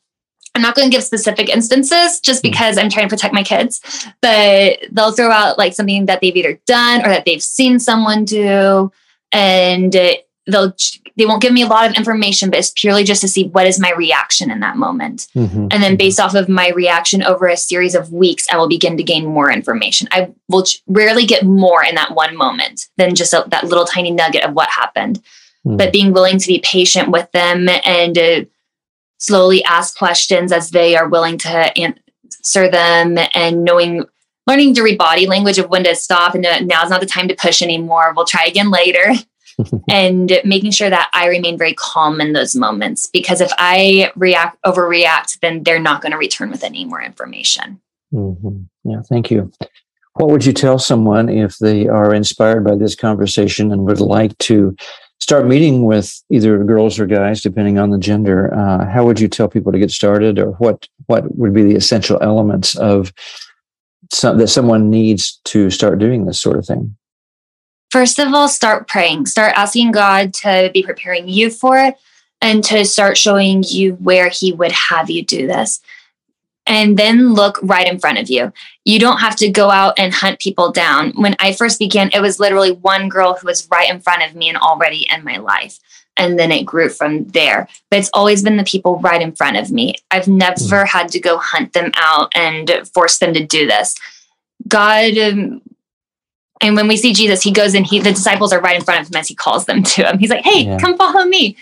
I'm 0.54 0.62
not 0.62 0.74
going 0.74 0.90
to 0.90 0.96
give 0.96 1.04
specific 1.04 1.50
instances 1.50 2.18
just 2.20 2.42
hmm. 2.42 2.50
because 2.50 2.78
I'm 2.78 2.88
trying 2.88 3.06
to 3.06 3.14
protect 3.14 3.34
my 3.34 3.42
kids, 3.42 3.82
but 4.22 4.78
they'll 4.90 5.12
throw 5.12 5.30
out 5.30 5.58
like 5.58 5.74
something 5.74 6.06
that 6.06 6.22
they've 6.22 6.34
either 6.34 6.58
done 6.66 7.02
or 7.02 7.08
that 7.08 7.26
they've 7.26 7.42
seen 7.42 7.78
someone 7.78 8.24
do 8.24 8.90
and 9.32 9.94
they'll 10.46 10.74
they 11.16 11.24
won't 11.24 11.42
give 11.42 11.52
me 11.52 11.62
a 11.62 11.66
lot 11.66 11.88
of 11.88 11.96
information 11.96 12.50
but 12.50 12.58
it's 12.58 12.72
purely 12.76 13.02
just 13.02 13.20
to 13.20 13.28
see 13.28 13.48
what 13.48 13.66
is 13.66 13.80
my 13.80 13.92
reaction 13.92 14.50
in 14.50 14.60
that 14.60 14.76
moment 14.76 15.28
mm-hmm. 15.34 15.66
and 15.70 15.82
then 15.82 15.96
based 15.96 16.20
off 16.20 16.34
of 16.34 16.48
my 16.48 16.70
reaction 16.70 17.22
over 17.22 17.46
a 17.46 17.56
series 17.56 17.94
of 17.94 18.12
weeks 18.12 18.46
i 18.50 18.56
will 18.56 18.68
begin 18.68 18.96
to 18.96 19.02
gain 19.02 19.26
more 19.26 19.50
information 19.50 20.08
i 20.12 20.32
will 20.48 20.64
rarely 20.86 21.26
get 21.26 21.44
more 21.44 21.84
in 21.84 21.94
that 21.94 22.14
one 22.14 22.36
moment 22.36 22.86
than 22.96 23.14
just 23.14 23.32
a, 23.32 23.44
that 23.48 23.64
little 23.64 23.84
tiny 23.84 24.10
nugget 24.10 24.44
of 24.44 24.54
what 24.54 24.68
happened 24.68 25.20
mm-hmm. 25.66 25.76
but 25.76 25.92
being 25.92 26.12
willing 26.12 26.38
to 26.38 26.46
be 26.46 26.60
patient 26.60 27.10
with 27.10 27.30
them 27.32 27.68
and 27.84 28.18
uh, 28.18 28.44
slowly 29.18 29.64
ask 29.64 29.96
questions 29.96 30.52
as 30.52 30.70
they 30.70 30.96
are 30.96 31.08
willing 31.08 31.38
to 31.38 31.48
answer 31.78 32.70
them 32.70 33.18
and 33.34 33.64
knowing 33.64 34.04
learning 34.46 34.74
to 34.74 34.82
read 34.82 34.98
body 34.98 35.26
language 35.26 35.58
of 35.58 35.68
when 35.68 35.84
to 35.84 35.94
stop 35.94 36.34
and 36.34 36.46
now's 36.66 36.90
not 36.90 37.00
the 37.00 37.06
time 37.06 37.28
to 37.28 37.34
push 37.34 37.62
anymore. 37.62 38.12
We'll 38.14 38.26
try 38.26 38.44
again 38.44 38.70
later. 38.70 39.12
and 39.88 40.38
making 40.44 40.70
sure 40.70 40.90
that 40.90 41.10
I 41.12 41.28
remain 41.28 41.56
very 41.56 41.74
calm 41.74 42.20
in 42.20 42.32
those 42.32 42.54
moments 42.54 43.06
because 43.06 43.40
if 43.40 43.50
I 43.58 44.12
react 44.16 44.60
overreact, 44.62 45.40
then 45.40 45.62
they're 45.62 45.78
not 45.78 46.02
going 46.02 46.12
to 46.12 46.18
return 46.18 46.50
with 46.50 46.64
any 46.64 46.84
more 46.84 47.00
information. 47.00 47.80
Mm-hmm. 48.12 48.62
Yeah, 48.84 49.02
thank 49.08 49.30
you. 49.30 49.50
What 50.14 50.30
would 50.30 50.46
you 50.46 50.52
tell 50.52 50.78
someone 50.78 51.28
if 51.28 51.58
they 51.58 51.88
are 51.88 52.14
inspired 52.14 52.64
by 52.64 52.76
this 52.76 52.94
conversation 52.94 53.72
and 53.72 53.84
would 53.84 54.00
like 54.00 54.36
to 54.38 54.74
start 55.18 55.46
meeting 55.46 55.84
with 55.84 56.22
either 56.30 56.62
girls 56.64 56.98
or 56.98 57.06
guys, 57.06 57.42
depending 57.42 57.78
on 57.78 57.90
the 57.90 57.98
gender? 57.98 58.52
Uh, 58.54 58.86
how 58.86 59.04
would 59.04 59.20
you 59.20 59.28
tell 59.28 59.48
people 59.48 59.72
to 59.72 59.78
get 59.78 59.90
started, 59.90 60.38
or 60.38 60.52
what 60.52 60.88
what 61.06 61.36
would 61.36 61.52
be 61.52 61.64
the 61.64 61.76
essential 61.76 62.18
elements 62.22 62.76
of 62.76 63.12
that 64.10 64.48
someone 64.48 64.90
needs 64.90 65.40
to 65.44 65.70
start 65.70 65.98
doing 65.98 66.26
this 66.26 66.40
sort 66.40 66.58
of 66.58 66.66
thing? 66.66 66.96
First 67.90 68.18
of 68.18 68.32
all, 68.34 68.48
start 68.48 68.88
praying. 68.88 69.26
Start 69.26 69.52
asking 69.56 69.92
God 69.92 70.34
to 70.34 70.70
be 70.74 70.82
preparing 70.82 71.28
you 71.28 71.50
for 71.50 71.78
it 71.78 71.94
and 72.40 72.62
to 72.64 72.84
start 72.84 73.16
showing 73.16 73.64
you 73.66 73.94
where 73.94 74.28
He 74.28 74.52
would 74.52 74.72
have 74.72 75.10
you 75.10 75.24
do 75.24 75.46
this. 75.46 75.80
And 76.68 76.98
then 76.98 77.32
look 77.32 77.60
right 77.62 77.86
in 77.86 78.00
front 78.00 78.18
of 78.18 78.28
you. 78.28 78.52
You 78.84 78.98
don't 78.98 79.18
have 79.18 79.36
to 79.36 79.48
go 79.48 79.70
out 79.70 79.94
and 79.98 80.12
hunt 80.12 80.40
people 80.40 80.72
down. 80.72 81.12
When 81.12 81.36
I 81.38 81.52
first 81.52 81.78
began, 81.78 82.10
it 82.12 82.20
was 82.20 82.40
literally 82.40 82.72
one 82.72 83.08
girl 83.08 83.34
who 83.34 83.46
was 83.46 83.68
right 83.70 83.88
in 83.88 84.00
front 84.00 84.24
of 84.24 84.34
me 84.34 84.48
and 84.48 84.58
already 84.58 85.06
in 85.14 85.22
my 85.22 85.36
life 85.36 85.78
and 86.16 86.38
then 86.38 86.52
it 86.52 86.64
grew 86.64 86.88
from 86.88 87.24
there. 87.28 87.68
But 87.90 88.00
it's 88.00 88.10
always 88.14 88.42
been 88.42 88.56
the 88.56 88.64
people 88.64 88.98
right 89.00 89.20
in 89.20 89.32
front 89.32 89.56
of 89.56 89.70
me. 89.70 89.96
I've 90.10 90.28
never 90.28 90.54
mm. 90.56 90.86
had 90.86 91.08
to 91.10 91.20
go 91.20 91.38
hunt 91.38 91.72
them 91.72 91.92
out 91.96 92.32
and 92.34 92.70
force 92.92 93.18
them 93.18 93.34
to 93.34 93.44
do 93.44 93.66
this. 93.66 93.94
God, 94.68 95.16
um, 95.18 95.62
and 96.60 96.74
when 96.74 96.88
we 96.88 96.96
see 96.96 97.12
Jesus, 97.12 97.42
he 97.42 97.52
goes 97.52 97.74
and 97.74 97.86
he 97.86 98.00
the 98.00 98.12
disciples 98.12 98.52
are 98.52 98.60
right 98.60 98.76
in 98.76 98.84
front 98.84 99.00
of 99.00 99.08
him 99.08 99.16
as 99.16 99.28
he 99.28 99.34
calls 99.34 99.66
them 99.66 99.82
to 99.82 100.08
him. 100.08 100.18
He's 100.18 100.30
like, 100.30 100.44
"Hey, 100.44 100.64
yeah. 100.64 100.78
come 100.78 100.96
follow 100.96 101.24
me." 101.24 101.56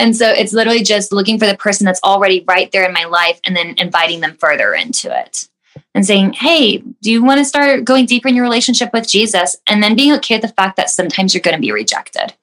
And 0.00 0.16
so 0.16 0.28
it's 0.30 0.54
literally 0.54 0.82
just 0.82 1.12
looking 1.12 1.38
for 1.38 1.46
the 1.46 1.56
person 1.56 1.84
that's 1.84 2.00
already 2.02 2.42
right 2.48 2.72
there 2.72 2.86
in 2.86 2.92
my 2.92 3.04
life 3.04 3.38
and 3.44 3.54
then 3.54 3.74
inviting 3.76 4.20
them 4.20 4.34
further 4.40 4.72
into 4.72 5.14
it 5.16 5.46
and 5.94 6.06
saying, 6.06 6.32
Hey, 6.32 6.78
do 7.02 7.10
you 7.10 7.22
want 7.22 7.38
to 7.38 7.44
start 7.44 7.84
going 7.84 8.06
deeper 8.06 8.28
in 8.28 8.34
your 8.34 8.44
relationship 8.44 8.90
with 8.94 9.06
Jesus? 9.06 9.56
And 9.66 9.82
then 9.82 9.96
being 9.96 10.14
okay 10.14 10.36
with 10.36 10.42
the 10.42 10.48
fact 10.48 10.76
that 10.76 10.88
sometimes 10.88 11.34
you're 11.34 11.42
going 11.42 11.56
to 11.56 11.60
be 11.60 11.70
rejected 11.70 12.34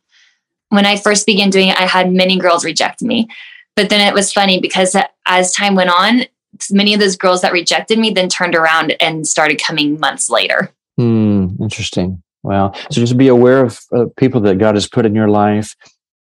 when 0.69 0.85
I 0.85 0.97
first 0.97 1.25
began 1.25 1.49
doing 1.49 1.69
it, 1.69 1.79
I 1.79 1.85
had 1.85 2.11
many 2.11 2.37
girls 2.37 2.65
reject 2.65 3.01
me. 3.01 3.27
But 3.75 3.89
then 3.89 4.05
it 4.05 4.13
was 4.13 4.33
funny 4.33 4.59
because 4.59 4.95
as 5.27 5.53
time 5.53 5.75
went 5.75 5.91
on, 5.91 6.23
many 6.71 6.93
of 6.93 6.99
those 6.99 7.15
girls 7.15 7.41
that 7.41 7.53
rejected 7.53 7.99
me 7.99 8.09
then 8.09 8.29
turned 8.29 8.55
around 8.55 8.95
and 8.99 9.27
started 9.27 9.61
coming 9.61 9.99
months 9.99 10.29
later. 10.29 10.71
Hmm, 10.97 11.49
interesting. 11.61 12.23
Well, 12.43 12.73
so 12.91 13.01
just 13.01 13.17
be 13.17 13.27
aware 13.27 13.63
of 13.63 13.79
uh, 13.95 14.05
people 14.17 14.41
that 14.41 14.57
God 14.57 14.75
has 14.75 14.87
put 14.87 15.05
in 15.05 15.13
your 15.13 15.29
life. 15.29 15.75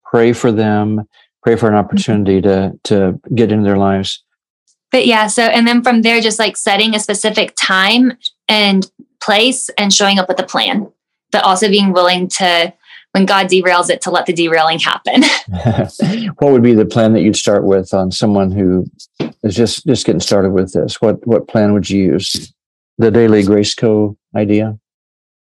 Pray 0.03 0.33
for 0.33 0.51
them. 0.51 1.07
Pray 1.43 1.55
for 1.55 1.69
an 1.69 1.75
opportunity 1.75 2.41
to 2.41 2.73
to 2.85 3.19
get 3.33 3.51
into 3.51 3.63
their 3.63 3.77
lives. 3.77 4.23
But 4.91 5.05
yeah, 5.05 5.27
so 5.27 5.43
and 5.43 5.67
then 5.67 5.83
from 5.83 6.01
there, 6.01 6.19
just 6.21 6.39
like 6.39 6.57
setting 6.57 6.95
a 6.95 6.99
specific 6.99 7.53
time 7.55 8.17
and 8.47 8.89
place 9.21 9.69
and 9.77 9.93
showing 9.93 10.19
up 10.19 10.27
with 10.27 10.39
a 10.39 10.45
plan, 10.45 10.91
but 11.31 11.43
also 11.43 11.69
being 11.69 11.93
willing 11.93 12.27
to 12.29 12.73
when 13.15 13.25
God 13.25 13.47
derails 13.47 13.89
it 13.89 14.01
to 14.01 14.11
let 14.11 14.25
the 14.25 14.33
derailing 14.33 14.79
happen. 14.79 15.23
what 16.37 16.51
would 16.51 16.61
be 16.61 16.73
the 16.73 16.85
plan 16.85 17.13
that 17.13 17.21
you'd 17.21 17.37
start 17.37 17.63
with 17.63 17.93
on 17.93 18.11
someone 18.11 18.51
who 18.51 18.85
is 19.41 19.55
just 19.55 19.85
just 19.87 20.05
getting 20.05 20.19
started 20.19 20.51
with 20.51 20.73
this? 20.73 20.99
What 20.99 21.25
what 21.25 21.47
plan 21.47 21.71
would 21.71 21.89
you 21.89 22.03
use? 22.03 22.53
The 22.97 23.11
Daily 23.11 23.43
Grace 23.43 23.73
Co 23.73 24.17
idea? 24.35 24.77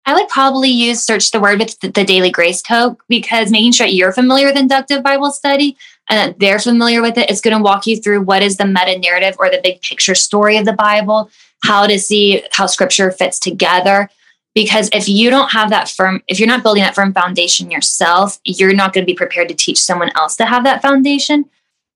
I 0.04 0.14
would 0.14 0.28
probably 0.28 0.68
use 0.68 1.02
search 1.02 1.30
the 1.30 1.40
word 1.40 1.60
with 1.60 1.78
the, 1.80 1.88
Daily 2.04 2.30
Grace 2.30 2.60
Co 2.60 2.98
because 3.08 3.50
making 3.50 3.72
sure 3.72 3.86
you're 3.86 4.12
familiar 4.12 4.48
with 4.48 4.56
inductive 4.56 5.02
Bible 5.02 5.30
study, 5.30 5.76
and 6.10 6.18
that 6.18 6.40
they're 6.40 6.58
familiar 6.58 7.00
with 7.00 7.16
it. 7.16 7.30
It's 7.30 7.40
going 7.40 7.56
to 7.56 7.62
walk 7.62 7.86
you 7.86 7.96
through 7.96 8.22
what 8.22 8.42
is 8.42 8.58
the 8.58 8.66
meta 8.66 8.98
narrative 8.98 9.36
or 9.38 9.48
the 9.48 9.60
big 9.62 9.80
picture 9.80 10.14
story 10.14 10.58
of 10.58 10.66
the 10.66 10.74
Bible, 10.74 11.30
how 11.62 11.86
to 11.86 11.98
see 11.98 12.42
how 12.52 12.66
scripture 12.66 13.10
fits 13.10 13.38
together. 13.38 14.10
Because 14.54 14.90
if 14.92 15.08
you 15.08 15.30
don't 15.30 15.50
have 15.52 15.70
that 15.70 15.88
firm, 15.88 16.22
if 16.28 16.38
you're 16.38 16.48
not 16.48 16.62
building 16.62 16.82
that 16.82 16.94
firm 16.94 17.14
foundation 17.14 17.70
yourself, 17.70 18.38
you're 18.44 18.74
not 18.74 18.92
going 18.92 19.04
to 19.04 19.10
be 19.10 19.16
prepared 19.16 19.48
to 19.48 19.54
teach 19.54 19.80
someone 19.80 20.10
else 20.14 20.36
to 20.36 20.44
have 20.44 20.64
that 20.64 20.82
foundation. 20.82 21.46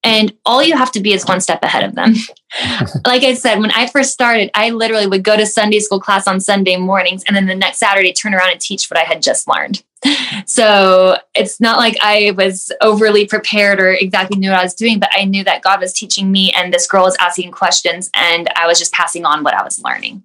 And 0.03 0.33
all 0.47 0.63
you 0.63 0.77
have 0.77 0.93
to 0.93 1.01
be 1.01 1.13
is 1.13 1.27
one 1.27 1.41
step 1.41 1.63
ahead 1.63 1.83
of 1.83 1.97
them. 1.97 2.15
like 3.07 3.25
I 3.25 3.35
said, 3.35 3.59
when 3.59 3.73
I 3.73 3.89
first 3.89 4.13
started, 4.13 4.51
I 4.55 4.71
literally 4.71 5.07
would 5.09 5.25
go 5.25 5.37
to 5.37 5.45
Sunday 5.45 5.81
school 5.81 6.01
class 6.01 6.29
on 6.29 6.39
Sunday 6.39 6.77
mornings 6.77 7.25
and 7.27 7.37
then 7.37 7.47
the 7.47 7.57
next 7.57 7.79
Saturday 7.79 8.13
turn 8.13 8.33
around 8.33 8.53
and 8.53 8.61
teach 8.61 8.89
what 8.89 8.99
I 8.99 9.05
had 9.05 9.23
just 9.23 9.49
learned. 9.49 9.83
So 10.47 11.19
it's 11.35 11.61
not 11.61 11.79
like 11.79 11.97
I 12.01 12.33
was 12.37 12.71
overly 12.81 13.27
prepared 13.27 13.81
or 13.81 13.91
exactly 13.91 14.39
knew 14.39 14.51
what 14.51 14.61
I 14.61 14.63
was 14.63 14.75
doing, 14.75 15.01
but 15.01 15.09
I 15.13 15.25
knew 15.25 15.43
that 15.43 15.63
God 15.63 15.81
was 15.81 15.93
teaching 15.93 16.31
me 16.31 16.53
and 16.53 16.73
this 16.73 16.87
girl 16.87 17.03
was 17.03 17.17
asking 17.19 17.51
questions 17.51 18.09
and 18.15 18.49
I 18.55 18.69
was 18.69 18.79
just 18.79 18.93
passing 18.93 19.25
on 19.25 19.43
what 19.43 19.55
I 19.55 19.65
was 19.65 19.83
learning. 19.83 20.23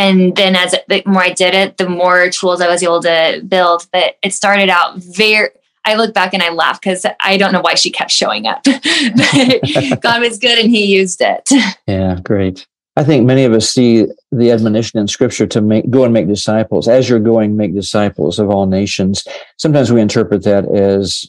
And 0.00 0.34
then 0.34 0.56
as 0.56 0.74
the 0.88 1.02
more 1.04 1.22
I 1.22 1.32
did 1.32 1.52
it, 1.52 1.76
the 1.76 1.86
more 1.86 2.30
tools 2.30 2.62
I 2.62 2.68
was 2.68 2.82
able 2.82 3.02
to 3.02 3.42
build. 3.46 3.86
But 3.92 4.16
it 4.22 4.32
started 4.32 4.70
out 4.70 4.96
very 4.96 5.50
I 5.84 5.94
look 5.94 6.14
back 6.14 6.32
and 6.34 6.42
I 6.42 6.50
laugh 6.50 6.80
because 6.80 7.04
I 7.20 7.36
don't 7.36 7.52
know 7.52 7.60
why 7.60 7.74
she 7.74 7.90
kept 7.90 8.10
showing 8.10 8.46
up. 8.46 8.64
God 10.00 10.20
was 10.20 10.38
good 10.38 10.58
and 10.58 10.70
he 10.70 10.86
used 10.86 11.20
it. 11.20 11.48
Yeah, 11.86 12.18
great. 12.22 12.66
I 12.96 13.04
think 13.04 13.26
many 13.26 13.44
of 13.44 13.52
us 13.52 13.68
see 13.68 14.06
the 14.30 14.50
admonition 14.50 15.00
in 15.00 15.08
scripture 15.08 15.46
to 15.48 15.60
make 15.60 15.90
go 15.90 16.04
and 16.04 16.12
make 16.12 16.28
disciples. 16.28 16.86
As 16.88 17.08
you're 17.08 17.18
going, 17.18 17.56
make 17.56 17.74
disciples 17.74 18.38
of 18.38 18.48
all 18.48 18.66
nations. 18.66 19.24
Sometimes 19.58 19.92
we 19.92 20.00
interpret 20.00 20.44
that 20.44 20.64
as 20.74 21.26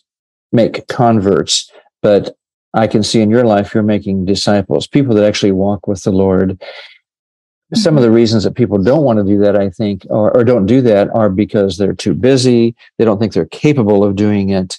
make 0.52 0.88
converts, 0.88 1.72
but 2.02 2.36
I 2.74 2.88
can 2.88 3.04
see 3.04 3.22
in 3.22 3.30
your 3.30 3.46
life 3.46 3.74
you're 3.74 3.84
making 3.84 4.26
disciples, 4.26 4.88
people 4.88 5.16
that 5.16 5.28
actually 5.28 5.52
walk 5.52 5.88
with 5.88 6.04
the 6.04 6.12
Lord 6.12 6.62
some 7.74 7.98
of 7.98 8.04
the 8.04 8.12
reasons 8.12 8.44
that 8.44 8.56
people 8.56 8.78
don't 8.78 9.04
want 9.04 9.20
to 9.20 9.26
do 9.26 9.40
that, 9.40 9.56
I 9.56 9.70
think, 9.70 10.06
or, 10.10 10.36
or, 10.36 10.44
don't 10.44 10.66
do 10.66 10.82
that 10.82 11.10
are 11.16 11.30
because 11.30 11.78
they're 11.78 11.94
too 11.94 12.14
busy. 12.14 12.76
They 12.98 13.06
don't 13.06 13.18
think 13.18 13.34
they're 13.34 13.46
capable 13.46 14.04
of 14.04 14.16
doing 14.16 14.50
it. 14.50 14.78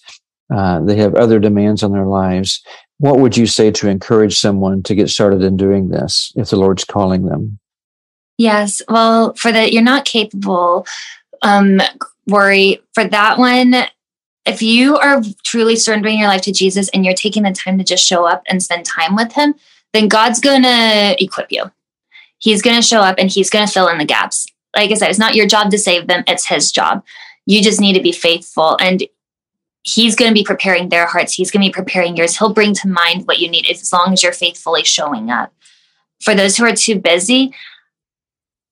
Uh, 0.54 0.80
they 0.80 0.96
have 0.96 1.14
other 1.14 1.38
demands 1.38 1.82
on 1.82 1.92
their 1.92 2.04
lives. 2.04 2.62
What 2.98 3.18
would 3.18 3.36
you 3.36 3.46
say 3.46 3.70
to 3.70 3.88
encourage 3.88 4.38
someone 4.38 4.82
to 4.84 4.94
get 4.94 5.08
started 5.08 5.42
in 5.42 5.56
doing 5.56 5.88
this 5.88 6.32
if 6.36 6.50
the 6.50 6.56
Lord's 6.56 6.84
calling 6.84 7.24
them? 7.24 7.58
Yes. 8.36 8.82
Well, 8.88 9.34
for 9.34 9.52
the 9.52 9.72
you're 9.72 9.82
not 9.82 10.04
capable 10.04 10.86
um, 11.42 11.80
worry, 12.26 12.80
for 12.94 13.04
that 13.04 13.38
one, 13.38 13.74
if 14.46 14.62
you 14.62 14.96
are 14.96 15.22
truly 15.44 15.76
surrendering 15.76 16.18
your 16.18 16.28
life 16.28 16.42
to 16.42 16.52
Jesus 16.52 16.88
and 16.90 17.04
you're 17.04 17.14
taking 17.14 17.42
the 17.42 17.52
time 17.52 17.78
to 17.78 17.84
just 17.84 18.06
show 18.06 18.24
up 18.26 18.42
and 18.46 18.62
spend 18.62 18.84
time 18.84 19.14
with 19.14 19.32
Him, 19.32 19.54
then 19.92 20.08
God's 20.08 20.40
going 20.40 20.62
to 20.62 21.16
equip 21.22 21.52
you 21.52 21.70
He's 22.42 22.60
going 22.60 22.76
to 22.76 22.86
show 22.86 23.00
up 23.00 23.16
and 23.18 23.30
he's 23.30 23.48
going 23.48 23.66
to 23.66 23.72
fill 23.72 23.88
in 23.88 23.98
the 23.98 24.04
gaps. 24.04 24.46
Like 24.74 24.90
I 24.90 24.94
said, 24.94 25.10
it's 25.10 25.18
not 25.18 25.36
your 25.36 25.46
job 25.46 25.70
to 25.70 25.78
save 25.78 26.08
them, 26.08 26.24
it's 26.26 26.48
his 26.48 26.72
job. 26.72 27.04
You 27.46 27.62
just 27.62 27.80
need 27.80 27.92
to 27.94 28.02
be 28.02 28.12
faithful. 28.12 28.76
And 28.80 29.04
he's 29.84 30.16
going 30.16 30.30
to 30.30 30.34
be 30.34 30.44
preparing 30.44 30.88
their 30.88 31.06
hearts. 31.06 31.34
He's 31.34 31.50
going 31.50 31.62
to 31.62 31.68
be 31.68 31.72
preparing 31.72 32.16
yours. 32.16 32.36
He'll 32.36 32.52
bring 32.52 32.74
to 32.74 32.88
mind 32.88 33.26
what 33.26 33.38
you 33.38 33.48
need 33.48 33.68
as 33.68 33.92
long 33.92 34.12
as 34.12 34.22
you're 34.22 34.32
faithfully 34.32 34.84
showing 34.84 35.30
up. 35.30 35.52
For 36.20 36.34
those 36.34 36.56
who 36.56 36.64
are 36.64 36.74
too 36.74 36.98
busy, 36.98 37.54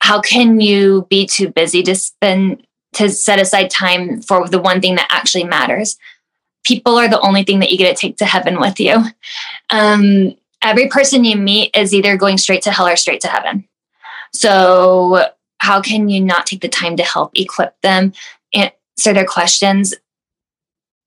how 0.00 0.20
can 0.20 0.60
you 0.60 1.06
be 1.10 1.26
too 1.26 1.50
busy 1.50 1.82
to 1.84 1.94
spend 1.94 2.66
to 2.94 3.08
set 3.08 3.38
aside 3.38 3.70
time 3.70 4.20
for 4.20 4.48
the 4.48 4.58
one 4.58 4.80
thing 4.80 4.96
that 4.96 5.08
actually 5.10 5.44
matters? 5.44 5.96
People 6.64 6.96
are 6.96 7.08
the 7.08 7.20
only 7.20 7.44
thing 7.44 7.60
that 7.60 7.70
you 7.70 7.78
get 7.78 7.96
to 7.96 8.00
take 8.00 8.16
to 8.18 8.24
heaven 8.24 8.60
with 8.60 8.80
you. 8.80 9.04
Um, 9.70 10.34
every 10.62 10.88
person 10.88 11.24
you 11.24 11.36
meet 11.36 11.76
is 11.76 11.94
either 11.94 12.16
going 12.16 12.38
straight 12.38 12.62
to 12.62 12.70
hell 12.70 12.88
or 12.88 12.96
straight 12.96 13.20
to 13.22 13.28
heaven. 13.28 13.68
So, 14.32 15.26
how 15.58 15.80
can 15.80 16.08
you 16.08 16.20
not 16.20 16.46
take 16.46 16.60
the 16.60 16.68
time 16.68 16.96
to 16.96 17.02
help 17.02 17.32
equip 17.34 17.80
them, 17.82 18.12
answer 18.54 19.12
their 19.12 19.26
questions? 19.26 19.94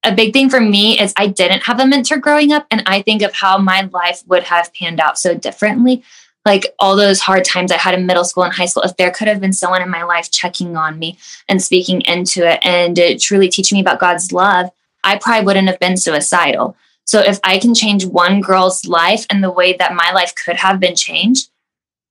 A 0.03 0.13
big 0.13 0.33
thing 0.33 0.49
for 0.49 0.59
me 0.59 0.99
is 0.99 1.13
I 1.15 1.27
didn't 1.27 1.63
have 1.63 1.79
a 1.79 1.87
mentor 1.87 2.17
growing 2.17 2.51
up, 2.51 2.67
and 2.69 2.83
I 2.85 3.01
think 3.01 3.21
of 3.21 3.33
how 3.33 3.57
my 3.57 3.89
life 3.93 4.21
would 4.27 4.43
have 4.43 4.73
panned 4.73 4.99
out 4.99 5.17
so 5.17 5.33
differently. 5.33 6.03
Like 6.45 6.75
all 6.77 6.97
those 6.97 7.21
hard 7.21 7.45
times 7.45 7.71
I 7.71 7.77
had 7.77 7.93
in 7.93 8.05
middle 8.05 8.25
school 8.25 8.43
and 8.43 8.53
high 8.53 8.65
school, 8.65 8.83
if 8.83 8.97
there 8.97 9.11
could 9.11 9.29
have 9.29 9.39
been 9.39 9.53
someone 9.53 9.81
in 9.81 9.89
my 9.89 10.03
life 10.03 10.29
checking 10.29 10.75
on 10.75 10.99
me 10.99 11.17
and 11.47 11.61
speaking 11.61 12.01
into 12.01 12.45
it 12.45 12.59
and 12.65 12.99
truly 13.21 13.47
teaching 13.47 13.77
me 13.77 13.81
about 13.81 14.01
God's 14.01 14.33
love, 14.33 14.69
I 15.05 15.17
probably 15.17 15.45
wouldn't 15.45 15.69
have 15.69 15.79
been 15.79 15.95
suicidal. 15.95 16.75
So 17.05 17.19
if 17.19 17.39
I 17.43 17.59
can 17.59 17.73
change 17.73 18.05
one 18.05 18.41
girl's 18.41 18.85
life 18.85 19.25
and 19.29 19.43
the 19.43 19.51
way 19.51 19.73
that 19.73 19.93
my 19.93 20.11
life 20.11 20.33
could 20.35 20.55
have 20.55 20.79
been 20.79 20.95
changed, 20.95 21.49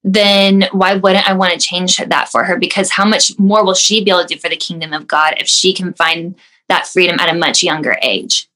then 0.05 0.69
why 0.73 0.95
wouldn't 0.95 1.29
I 1.29 1.33
want 1.33 1.53
to 1.53 1.59
change 1.59 1.97
that 1.97 2.29
for 2.29 2.45
her? 2.45 2.57
Because 2.59 2.91
how 2.91 3.05
much 3.05 3.39
more 3.39 3.65
will 3.65 3.75
she 3.75 4.03
be 4.03 4.11
able 4.11 4.23
to 4.23 4.35
do 4.35 4.41
for 4.41 4.49
the 4.49 4.57
kingdom 4.57 4.93
of 4.93 5.07
God 5.07 5.35
if 5.39 5.47
she 5.47 5.73
can 5.73 5.95
find 5.95 6.35
that 6.69 6.87
freedom 6.87 7.19
at 7.21 7.35
a 7.35 7.39
much 7.39 7.63
younger 7.63 7.97
age? 8.03 8.49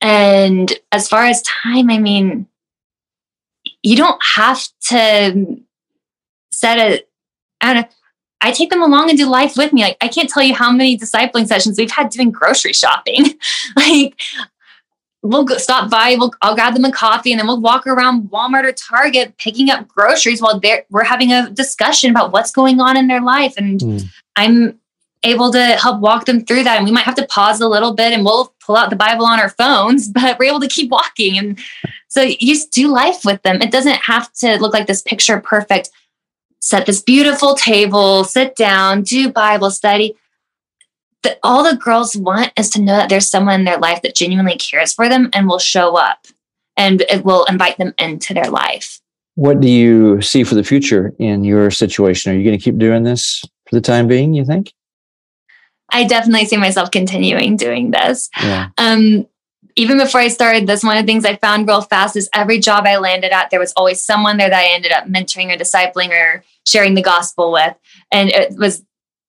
And 0.00 0.72
as 0.92 1.08
far 1.08 1.24
as 1.24 1.42
time, 1.42 1.90
I 1.90 1.98
mean, 1.98 2.46
you 3.82 3.96
don't 3.96 4.20
have 4.34 4.62
to 4.88 5.60
set 6.50 6.78
a, 6.78 7.02
I 7.60 7.74
don't 7.74 7.82
know, 7.82 7.88
I 8.40 8.50
take 8.50 8.68
them 8.68 8.82
along 8.82 9.08
and 9.08 9.18
do 9.18 9.26
life 9.26 9.56
with 9.56 9.72
me. 9.72 9.82
Like 9.82 9.96
I 10.02 10.08
can't 10.08 10.28
tell 10.28 10.42
you 10.42 10.54
how 10.54 10.70
many 10.70 10.98
discipling 10.98 11.46
sessions 11.46 11.78
we've 11.78 11.90
had 11.90 12.10
doing 12.10 12.30
grocery 12.30 12.74
shopping. 12.74 13.24
like 13.76 14.20
we'll 15.24 15.46
stop 15.58 15.90
by. 15.90 16.16
We'll, 16.18 16.32
I'll 16.42 16.54
grab 16.54 16.74
them 16.74 16.84
a 16.84 16.92
coffee, 16.92 17.32
and 17.32 17.40
then 17.40 17.46
we'll 17.46 17.60
walk 17.60 17.86
around 17.86 18.30
Walmart 18.30 18.64
or 18.64 18.72
Target 18.72 19.36
picking 19.38 19.70
up 19.70 19.88
groceries 19.88 20.40
while 20.40 20.60
they're 20.60 20.84
we're 20.90 21.04
having 21.04 21.32
a 21.32 21.50
discussion 21.50 22.10
about 22.10 22.32
what's 22.32 22.52
going 22.52 22.80
on 22.80 22.96
in 22.96 23.08
their 23.08 23.22
life. 23.22 23.54
And 23.56 23.80
mm. 23.80 24.04
I'm 24.36 24.78
able 25.22 25.50
to 25.52 25.64
help 25.76 26.00
walk 26.00 26.26
them 26.26 26.44
through 26.44 26.64
that. 26.64 26.76
And 26.76 26.84
we 26.84 26.92
might 26.92 27.04
have 27.04 27.14
to 27.14 27.26
pause 27.26 27.60
a 27.60 27.68
little 27.68 27.94
bit, 27.94 28.12
and 28.12 28.24
we'll 28.24 28.54
pull 28.64 28.76
out 28.76 28.90
the 28.90 28.96
Bible 28.96 29.24
on 29.24 29.40
our 29.40 29.50
phones, 29.50 30.08
but 30.12 30.38
we're 30.38 30.50
able 30.50 30.60
to 30.60 30.68
keep 30.68 30.90
walking. 30.90 31.38
And 31.38 31.58
so 32.08 32.22
you 32.22 32.54
just 32.54 32.70
do 32.70 32.88
life 32.88 33.24
with 33.24 33.42
them. 33.42 33.62
It 33.62 33.72
doesn't 33.72 33.96
have 34.02 34.32
to 34.34 34.58
look 34.58 34.74
like 34.74 34.86
this 34.86 35.02
picture 35.02 35.40
perfect. 35.40 35.90
Set 36.60 36.86
this 36.86 37.02
beautiful 37.02 37.54
table, 37.56 38.24
sit 38.24 38.56
down, 38.56 39.02
do 39.02 39.30
Bible 39.30 39.70
study 39.70 40.16
that 41.24 41.38
all 41.42 41.64
the 41.64 41.76
girls 41.76 42.16
want 42.16 42.52
is 42.56 42.70
to 42.70 42.80
know 42.80 42.96
that 42.96 43.08
there's 43.08 43.28
someone 43.28 43.60
in 43.60 43.64
their 43.64 43.78
life 43.78 44.02
that 44.02 44.14
genuinely 44.14 44.56
cares 44.56 44.94
for 44.94 45.08
them 45.08 45.28
and 45.32 45.48
will 45.48 45.58
show 45.58 45.96
up 45.96 46.26
and 46.76 47.02
it 47.02 47.24
will 47.24 47.44
invite 47.44 47.78
them 47.78 47.94
into 47.98 48.34
their 48.34 48.50
life. 48.50 49.00
What 49.34 49.60
do 49.60 49.68
you 49.68 50.22
see 50.22 50.44
for 50.44 50.54
the 50.54 50.62
future 50.62 51.12
in 51.18 51.44
your 51.44 51.70
situation? 51.70 52.32
Are 52.32 52.36
you 52.36 52.44
going 52.44 52.58
to 52.58 52.64
keep 52.64 52.78
doing 52.78 53.02
this 53.02 53.44
for 53.68 53.74
the 53.74 53.80
time 53.80 54.06
being, 54.06 54.32
you 54.32 54.44
think? 54.44 54.72
I 55.90 56.04
definitely 56.04 56.46
see 56.46 56.56
myself 56.56 56.90
continuing 56.90 57.56
doing 57.56 57.90
this. 57.90 58.30
Yeah. 58.40 58.68
Um, 58.78 59.26
even 59.76 59.98
before 59.98 60.20
I 60.20 60.28
started 60.28 60.66
this, 60.66 60.84
one 60.84 60.96
of 60.96 61.02
the 61.02 61.06
things 61.06 61.24
I 61.24 61.36
found 61.36 61.66
real 61.66 61.82
fast 61.82 62.16
is 62.16 62.28
every 62.32 62.60
job 62.60 62.84
I 62.86 62.96
landed 62.98 63.32
at, 63.32 63.50
there 63.50 63.60
was 63.60 63.72
always 63.76 64.00
someone 64.00 64.36
there 64.36 64.50
that 64.50 64.64
I 64.64 64.72
ended 64.72 64.92
up 64.92 65.06
mentoring 65.06 65.52
or 65.52 65.58
discipling 65.58 66.10
or 66.10 66.44
sharing 66.66 66.94
the 66.94 67.02
gospel 67.02 67.50
with. 67.50 67.74
And 68.12 68.30
it 68.30 68.56
was 68.56 68.84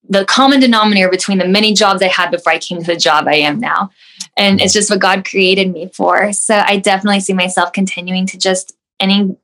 the 0.10 0.26
common 0.26 0.60
denominator 0.60 1.10
between 1.10 1.38
the 1.38 1.48
many 1.48 1.74
jobs 1.74 2.02
I 2.02 2.08
had 2.08 2.32
before 2.32 2.54
I 2.54 2.60
came 2.60 2.80
to 2.80 2.86
the 2.86 2.96
job 2.96 3.28
I 3.28 3.36
am 3.36 3.60
now. 3.60 3.90
And 4.38 4.62
it's 4.62 4.74
just 4.74 4.90
what 4.90 5.00
God 5.00 5.26
created 5.26 5.72
me 5.72 5.90
for. 5.94 6.32
So 6.34 6.56
I 6.66 6.78
definitely 6.78 7.22
see 7.22 7.34
myself 7.34 7.74
continuing 7.74 8.26
to 8.28 8.38
just 8.38 8.76
any 9.00 9.36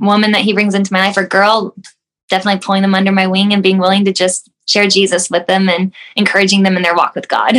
woman 0.00 0.32
that 0.32 0.42
He 0.42 0.52
brings 0.52 0.74
into 0.74 0.92
my 0.92 1.06
life 1.06 1.16
or 1.16 1.26
girl, 1.26 1.74
definitely 2.28 2.60
pulling 2.60 2.82
them 2.82 2.94
under 2.94 3.12
my 3.12 3.26
wing 3.26 3.52
and 3.52 3.62
being 3.62 3.78
willing 3.78 4.04
to 4.04 4.12
just 4.12 4.50
share 4.66 4.88
Jesus 4.88 5.30
with 5.30 5.46
them 5.46 5.68
and 5.68 5.92
encouraging 6.16 6.62
them 6.62 6.76
in 6.76 6.82
their 6.82 6.94
walk 6.94 7.14
with 7.14 7.28
God. 7.28 7.56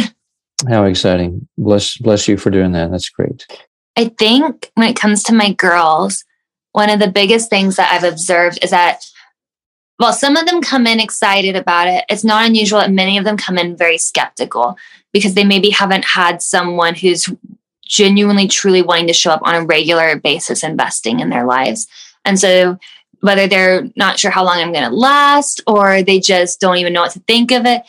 How 0.68 0.86
exciting. 0.86 1.48
Bless 1.58 1.98
bless 1.98 2.27
you 2.27 2.38
for 2.38 2.50
doing 2.50 2.72
that. 2.72 2.92
That's 2.92 3.10
great. 3.10 3.46
I 3.96 4.06
think 4.06 4.72
when 4.75 4.88
it 4.88 4.96
comes 4.96 5.24
to 5.24 5.34
my 5.34 5.54
girls, 5.54 6.24
one 6.72 6.89
of 6.89 7.00
the 7.00 7.12
biggest 7.12 7.50
things 7.50 7.75
that 7.75 7.92
I've 7.92 8.04
observed 8.04 8.60
is 8.63 8.72
that 8.72 9.06
while 9.98 10.13
some 10.13 10.38
of 10.38 10.46
them 10.46 10.62
come 10.62 10.88
in 10.88 11.00
excited 11.00 11.56
about 11.56 11.88
it, 11.88 12.06
it's 12.10 12.24
not 12.24 12.46
unusual 12.46 12.80
that 12.80 12.92
many 12.92 13.18
of 13.18 13.25
them 13.25 13.38
come 13.38 13.58
in 13.58 13.75
very 13.75 13.98
skeptical 13.98 14.77
because 15.12 15.34
they 15.34 15.44
maybe 15.44 15.70
haven't 15.70 16.06
had 16.06 16.42
someone 16.42 16.96
who's 16.96 17.27
genuinely, 17.84 18.48
truly 18.48 18.82
wanting 18.82 19.08
to 19.08 19.13
show 19.13 19.32
up 19.32 19.42
on 19.44 19.56
a 19.56 19.66
regular 19.66 20.20
basis 20.20 20.63
investing 20.63 21.20
in 21.20 21.30
their 21.30 21.46
lives. 21.46 21.88
And 22.25 22.39
so, 22.39 22.77
whether 23.22 23.48
they're 23.48 23.89
not 23.96 24.20
sure 24.20 24.30
how 24.30 24.46
long 24.46 24.60
I'm 24.60 24.72
going 24.72 24.88
to 24.88 24.96
last 24.96 25.62
or 25.66 26.04
they 26.04 26.20
just 26.20 26.62
don't 26.62 26.77
even 26.77 26.94
know 26.94 27.01
what 27.01 27.13
to 27.13 27.20
think 27.22 27.51
of 27.51 27.66
it, 27.66 27.82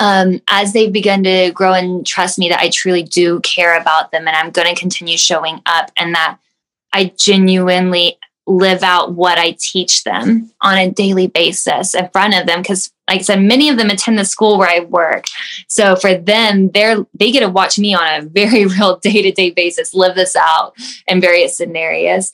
um, 0.00 0.40
as 0.48 0.72
they've 0.72 0.92
begun 0.92 1.22
to 1.22 1.52
grow 1.52 1.72
and 1.72 2.04
trust 2.04 2.36
me 2.36 2.48
that 2.48 2.58
I 2.58 2.68
truly 2.70 3.04
do 3.04 3.38
care 3.40 3.78
about 3.80 4.10
them 4.10 4.26
and 4.26 4.36
I'm 4.36 4.50
going 4.50 4.66
to 4.66 4.80
continue 4.80 5.16
showing 5.16 5.62
up 5.66 5.92
and 5.96 6.16
that 6.16 6.38
I 6.92 7.12
genuinely 7.16 8.18
live 8.46 8.82
out 8.82 9.12
what 9.12 9.38
I 9.38 9.56
teach 9.58 10.04
them 10.04 10.50
on 10.60 10.76
a 10.76 10.90
daily 10.90 11.28
basis 11.28 11.94
in 11.94 12.08
front 12.08 12.34
of 12.34 12.46
them. 12.46 12.60
Because, 12.60 12.90
like 13.08 13.20
I 13.20 13.22
said, 13.22 13.40
many 13.40 13.68
of 13.68 13.76
them 13.76 13.90
attend 13.90 14.18
the 14.18 14.24
school 14.24 14.58
where 14.58 14.68
I 14.68 14.80
work. 14.80 15.26
So 15.68 15.96
for 15.96 16.14
them, 16.14 16.70
they're 16.70 17.06
they 17.14 17.30
get 17.30 17.40
to 17.40 17.48
watch 17.48 17.78
me 17.78 17.94
on 17.94 18.20
a 18.20 18.26
very 18.26 18.66
real 18.78 18.96
day 18.96 19.22
to 19.22 19.32
day 19.32 19.50
basis 19.50 19.94
live 19.94 20.16
this 20.16 20.36
out 20.36 20.74
in 21.06 21.20
various 21.20 21.56
scenarios. 21.56 22.32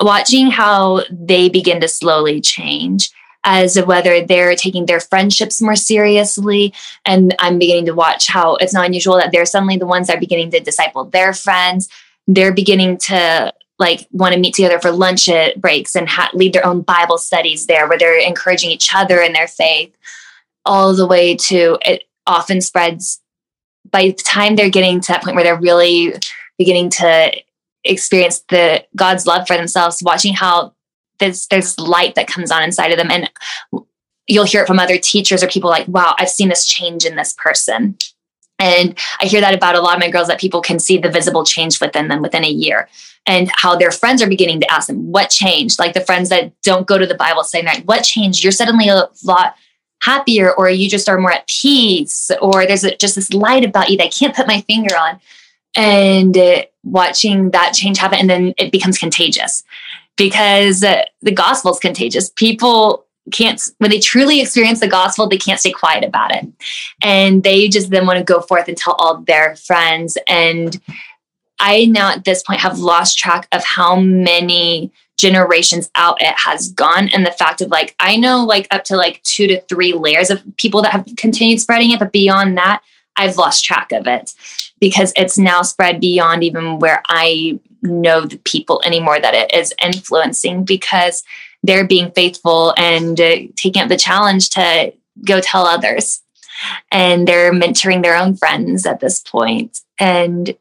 Watching 0.00 0.50
how 0.50 1.02
they 1.10 1.48
begin 1.48 1.80
to 1.80 1.88
slowly 1.88 2.40
change 2.40 3.10
as 3.44 3.76
of 3.76 3.86
whether 3.86 4.24
they're 4.24 4.54
taking 4.54 4.86
their 4.86 5.00
friendships 5.00 5.60
more 5.60 5.76
seriously. 5.76 6.72
And 7.04 7.34
I'm 7.38 7.58
beginning 7.58 7.86
to 7.86 7.94
watch 7.94 8.28
how 8.28 8.56
it's 8.56 8.72
not 8.72 8.86
unusual 8.86 9.16
that 9.16 9.32
they're 9.32 9.46
suddenly 9.46 9.76
the 9.76 9.86
ones 9.86 10.06
that 10.06 10.16
are 10.16 10.20
beginning 10.20 10.50
to 10.52 10.60
disciple 10.60 11.04
their 11.04 11.32
friends. 11.32 11.88
They're 12.26 12.52
beginning 12.52 12.98
to 12.98 13.52
like 13.82 14.06
want 14.12 14.32
to 14.32 14.40
meet 14.40 14.54
together 14.54 14.80
for 14.80 14.90
lunch 14.90 15.28
breaks 15.56 15.94
and 15.94 16.08
ha- 16.08 16.30
lead 16.32 16.54
their 16.54 16.64
own 16.64 16.80
Bible 16.80 17.18
studies 17.18 17.66
there 17.66 17.86
where 17.86 17.98
they're 17.98 18.18
encouraging 18.18 18.70
each 18.70 18.94
other 18.94 19.20
in 19.20 19.34
their 19.34 19.48
faith, 19.48 19.94
all 20.64 20.94
the 20.94 21.06
way 21.06 21.36
to 21.36 21.78
it 21.84 22.04
often 22.26 22.60
spreads 22.60 23.20
by 23.90 24.04
the 24.04 24.12
time 24.12 24.56
they're 24.56 24.70
getting 24.70 25.00
to 25.00 25.08
that 25.08 25.22
point 25.22 25.34
where 25.34 25.44
they're 25.44 25.60
really 25.60 26.14
beginning 26.56 26.88
to 26.88 27.32
experience 27.84 28.44
the 28.48 28.84
God's 28.94 29.26
love 29.26 29.46
for 29.46 29.56
themselves, 29.56 30.02
watching 30.02 30.32
how 30.32 30.72
there's 31.18 31.46
there's 31.48 31.78
light 31.78 32.14
that 32.14 32.26
comes 32.26 32.50
on 32.50 32.62
inside 32.62 32.90
of 32.90 32.98
them 32.98 33.10
and 33.10 33.30
you'll 34.26 34.44
hear 34.44 34.62
it 34.62 34.66
from 34.66 34.78
other 34.78 34.98
teachers 34.98 35.42
or 35.42 35.46
people 35.46 35.70
like 35.70 35.86
wow 35.88 36.14
i've 36.18 36.28
seen 36.28 36.48
this 36.48 36.66
change 36.66 37.04
in 37.04 37.16
this 37.16 37.34
person 37.34 37.96
and 38.62 38.98
i 39.20 39.26
hear 39.26 39.40
that 39.40 39.54
about 39.54 39.74
a 39.74 39.80
lot 39.80 39.94
of 39.94 40.00
my 40.00 40.10
girls 40.10 40.28
that 40.28 40.40
people 40.40 40.62
can 40.62 40.78
see 40.78 40.96
the 40.96 41.10
visible 41.10 41.44
change 41.44 41.80
within 41.80 42.08
them 42.08 42.22
within 42.22 42.44
a 42.44 42.48
year 42.48 42.88
and 43.26 43.50
how 43.52 43.76
their 43.76 43.90
friends 43.90 44.20
are 44.20 44.28
beginning 44.28 44.60
to 44.60 44.70
ask 44.70 44.88
them 44.88 45.10
what 45.12 45.30
changed? 45.30 45.78
Like 45.78 45.94
the 45.94 46.00
friends 46.00 46.28
that 46.30 46.52
don't 46.62 46.86
go 46.86 46.98
to 46.98 47.06
the 47.06 47.14
bible 47.14 47.44
saying 47.44 47.66
that 47.66 47.84
what 47.86 48.02
changed? 48.02 48.42
You're 48.42 48.52
suddenly 48.52 48.88
a 48.88 49.08
lot 49.24 49.54
happier 50.00 50.52
or 50.52 50.68
you 50.68 50.90
just 50.90 51.08
are 51.08 51.18
more 51.18 51.32
at 51.32 51.46
peace 51.46 52.30
or 52.40 52.66
there's 52.66 52.82
a, 52.82 52.96
just 52.96 53.14
this 53.14 53.32
light 53.32 53.64
about 53.64 53.88
you 53.88 53.96
that 53.96 54.06
i 54.06 54.08
can't 54.08 54.34
put 54.34 54.48
my 54.48 54.60
finger 54.62 54.94
on. 54.96 55.20
And 55.76 56.36
uh, 56.36 56.64
watching 56.82 57.50
that 57.50 57.72
change 57.72 57.98
happen 57.98 58.18
and 58.18 58.28
then 58.28 58.54
it 58.58 58.72
becomes 58.72 58.98
contagious 58.98 59.62
because 60.16 60.82
uh, 60.82 61.04
the 61.22 61.32
gospel 61.32 61.70
is 61.72 61.78
contagious. 61.78 62.30
People 62.30 63.06
can't, 63.30 63.60
when 63.78 63.90
they 63.90 64.00
truly 64.00 64.40
experience 64.40 64.80
the 64.80 64.88
gospel, 64.88 65.28
they 65.28 65.38
can't 65.38 65.60
stay 65.60 65.72
quiet 65.72 66.04
about 66.04 66.34
it. 66.34 66.46
And 67.02 67.42
they 67.42 67.68
just 67.68 67.90
then 67.90 68.06
want 68.06 68.18
to 68.18 68.24
go 68.24 68.40
forth 68.40 68.68
and 68.68 68.76
tell 68.76 68.94
all 68.94 69.18
their 69.18 69.56
friends. 69.56 70.18
And 70.26 70.80
I 71.60 71.84
now 71.84 72.10
at 72.10 72.24
this 72.24 72.42
point 72.42 72.60
have 72.60 72.78
lost 72.78 73.18
track 73.18 73.46
of 73.52 73.64
how 73.64 73.96
many 73.96 74.92
generations 75.22 75.88
out 75.94 76.20
it 76.20 76.34
has 76.36 76.72
gone 76.72 77.08
and 77.10 77.24
the 77.24 77.30
fact 77.30 77.60
of 77.60 77.68
like 77.68 77.94
i 78.00 78.16
know 78.16 78.44
like 78.44 78.66
up 78.72 78.82
to 78.82 78.96
like 78.96 79.22
two 79.22 79.46
to 79.46 79.60
three 79.62 79.92
layers 79.92 80.30
of 80.30 80.42
people 80.56 80.82
that 80.82 80.90
have 80.90 81.06
continued 81.16 81.60
spreading 81.60 81.92
it 81.92 82.00
but 82.00 82.10
beyond 82.10 82.58
that 82.58 82.82
i've 83.16 83.36
lost 83.36 83.64
track 83.64 83.92
of 83.92 84.08
it 84.08 84.34
because 84.80 85.12
it's 85.14 85.38
now 85.38 85.62
spread 85.62 86.00
beyond 86.00 86.42
even 86.42 86.80
where 86.80 87.04
i 87.06 87.56
know 87.82 88.22
the 88.22 88.38
people 88.38 88.82
anymore 88.84 89.20
that 89.20 89.34
it 89.34 89.54
is 89.54 89.72
influencing 89.80 90.64
because 90.64 91.22
they're 91.62 91.86
being 91.86 92.10
faithful 92.12 92.74
and 92.76 93.20
uh, 93.20 93.36
taking 93.56 93.82
up 93.82 93.88
the 93.88 93.96
challenge 93.96 94.50
to 94.50 94.92
go 95.24 95.40
tell 95.40 95.66
others. 95.66 96.20
And 96.90 97.26
they're 97.26 97.52
mentoring 97.52 98.02
their 98.02 98.16
own 98.16 98.36
friends 98.36 98.86
at 98.86 99.00
this 99.00 99.20
point. 99.20 99.80
And 99.98 100.56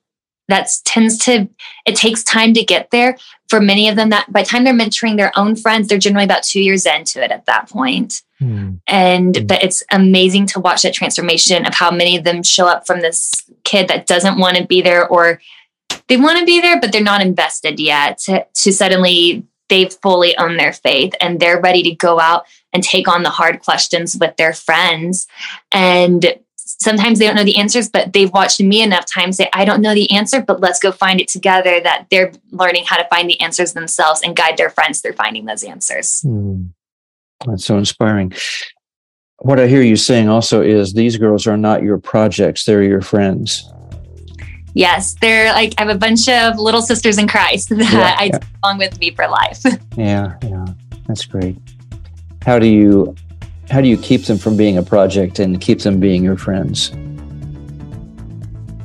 that 0.48 0.70
tends 0.84 1.18
to, 1.20 1.48
it 1.86 1.96
takes 1.96 2.24
time 2.24 2.54
to 2.54 2.64
get 2.64 2.92
there. 2.92 3.18
For 3.50 3.62
many 3.62 3.90
of 3.90 3.96
them, 3.96 4.10
that 4.10 4.32
by 4.32 4.44
the 4.44 4.48
time 4.48 4.64
they're 4.64 4.74
mentoring 4.74 5.18
their 5.18 5.38
own 5.38 5.56
friends, 5.56 5.88
they're 5.88 5.98
generally 5.98 6.26
about 6.26 6.44
two 6.44 6.62
years 6.62 6.86
into 6.86 7.24
it 7.24 7.32
at 7.32 7.46
that 7.46 7.70
point. 7.70 8.22
Mm. 8.42 8.80
And 8.88 9.36
mm. 9.36 9.48
but 9.48 9.64
it's 9.64 9.84
amazing 9.92 10.48
to 10.48 10.60
watch 10.60 10.82
that 10.82 10.94
transformation 10.94 11.66
of 11.66 11.74
how 11.74 11.92
many 11.92 12.18
of 12.18 12.24
them 12.24 12.44
show 12.44 12.68
up 12.68 12.88
from 12.88 13.02
this 13.02 13.44
kid 13.64 13.88
that 13.90 14.08
doesn't 14.08 14.40
want 14.40 14.58
to 14.58 14.66
be 14.66 14.82
there 14.82 15.08
or 15.08 15.42
they 16.08 16.18
want 16.18 16.40
to 16.40 16.46
be 16.46 16.60
there, 16.60 16.80
but 16.80 16.92
they're 16.92 17.04
not 17.04 17.22
invested 17.22 17.80
yet 17.80 18.18
to, 18.20 18.46
to 18.54 18.74
suddenly 18.74 19.46
they've 19.72 19.94
fully 19.94 20.38
owned 20.38 20.60
their 20.60 20.74
faith 20.74 21.14
and 21.22 21.40
they're 21.40 21.60
ready 21.60 21.82
to 21.82 21.96
go 21.96 22.20
out 22.20 22.46
and 22.74 22.84
take 22.84 23.08
on 23.08 23.24
the 23.24 23.30
hard 23.30 23.62
questions 23.62 24.16
with 24.20 24.36
their 24.36 24.54
friends. 24.54 25.28
And 25.72 26.36
sometimes 26.56 27.20
they 27.20 27.26
don't 27.26 27.36
know 27.36 27.44
the 27.44 27.58
answers, 27.58 27.90
but 27.90 28.12
they've 28.12 28.32
watched 28.32 28.60
me 28.60 28.84
enough 28.84 29.06
times 29.12 29.38
say, 29.38 29.50
I 29.54 29.66
don't 29.66 29.82
know 29.82 29.94
the 29.94 30.12
answer, 30.12 30.42
but 30.42 30.60
let's 30.60 30.80
go 30.80 30.92
find 30.92 31.22
it 31.22 31.30
together. 31.30 31.80
That 31.80 32.08
they're 32.12 32.34
learning 32.52 32.84
how 32.86 32.98
to 32.98 33.08
find 33.08 33.30
the 33.30 33.40
answers 33.40 33.74
themselves 33.74 34.22
and 34.22 34.36
guide 34.36 34.58
their 34.58 34.70
friends 34.70 35.00
through 35.00 35.14
finding 35.14 35.46
those 35.46 35.64
answers. 35.64 36.22
Mm, 36.26 36.72
that's 37.46 37.66
so 37.66 37.78
inspiring. 37.78 38.34
What 39.40 39.60
I 39.60 39.68
hear 39.68 39.82
you 39.82 39.96
saying 39.96 40.28
also 40.30 40.62
is 40.62 40.94
these 40.94 41.18
girls 41.18 41.48
are 41.48 41.58
not 41.58 41.82
your 41.82 41.98
projects, 41.98 42.66
they're 42.66 42.84
your 42.84 43.02
friends. 43.02 43.72
Yes, 44.74 45.16
they're 45.20 45.52
like 45.54 45.74
I 45.78 45.82
have 45.82 45.96
a 45.96 45.98
bunch 45.98 46.30
of 46.30 46.58
little 46.58 46.82
sisters 46.82 47.18
in 47.18 47.28
Christ 47.28 47.70
that 47.78 47.80
yeah, 47.80 48.16
I 48.18 48.26
yeah. 48.26 48.40
along 48.64 48.78
with 48.78 49.00
me 49.00 49.12
for 49.12 49.28
life. 49.28 49.64
yeah, 49.98 50.36
yeah, 50.44 50.66
that's 51.08 51.26
great. 51.26 51.58
How 52.46 52.60
do 52.60 52.68
you 52.68 53.16
how 53.70 53.82
do 53.82 53.88
you 53.88 53.98
keep 53.98 54.24
them 54.26 54.38
from 54.38 54.58
being 54.58 54.78
a 54.78 54.84
project 54.84 55.40
and 55.40 55.60
keep 55.60 55.80
them 55.80 56.00
being 56.00 56.24
your 56.24 56.38
friends? 56.38 56.92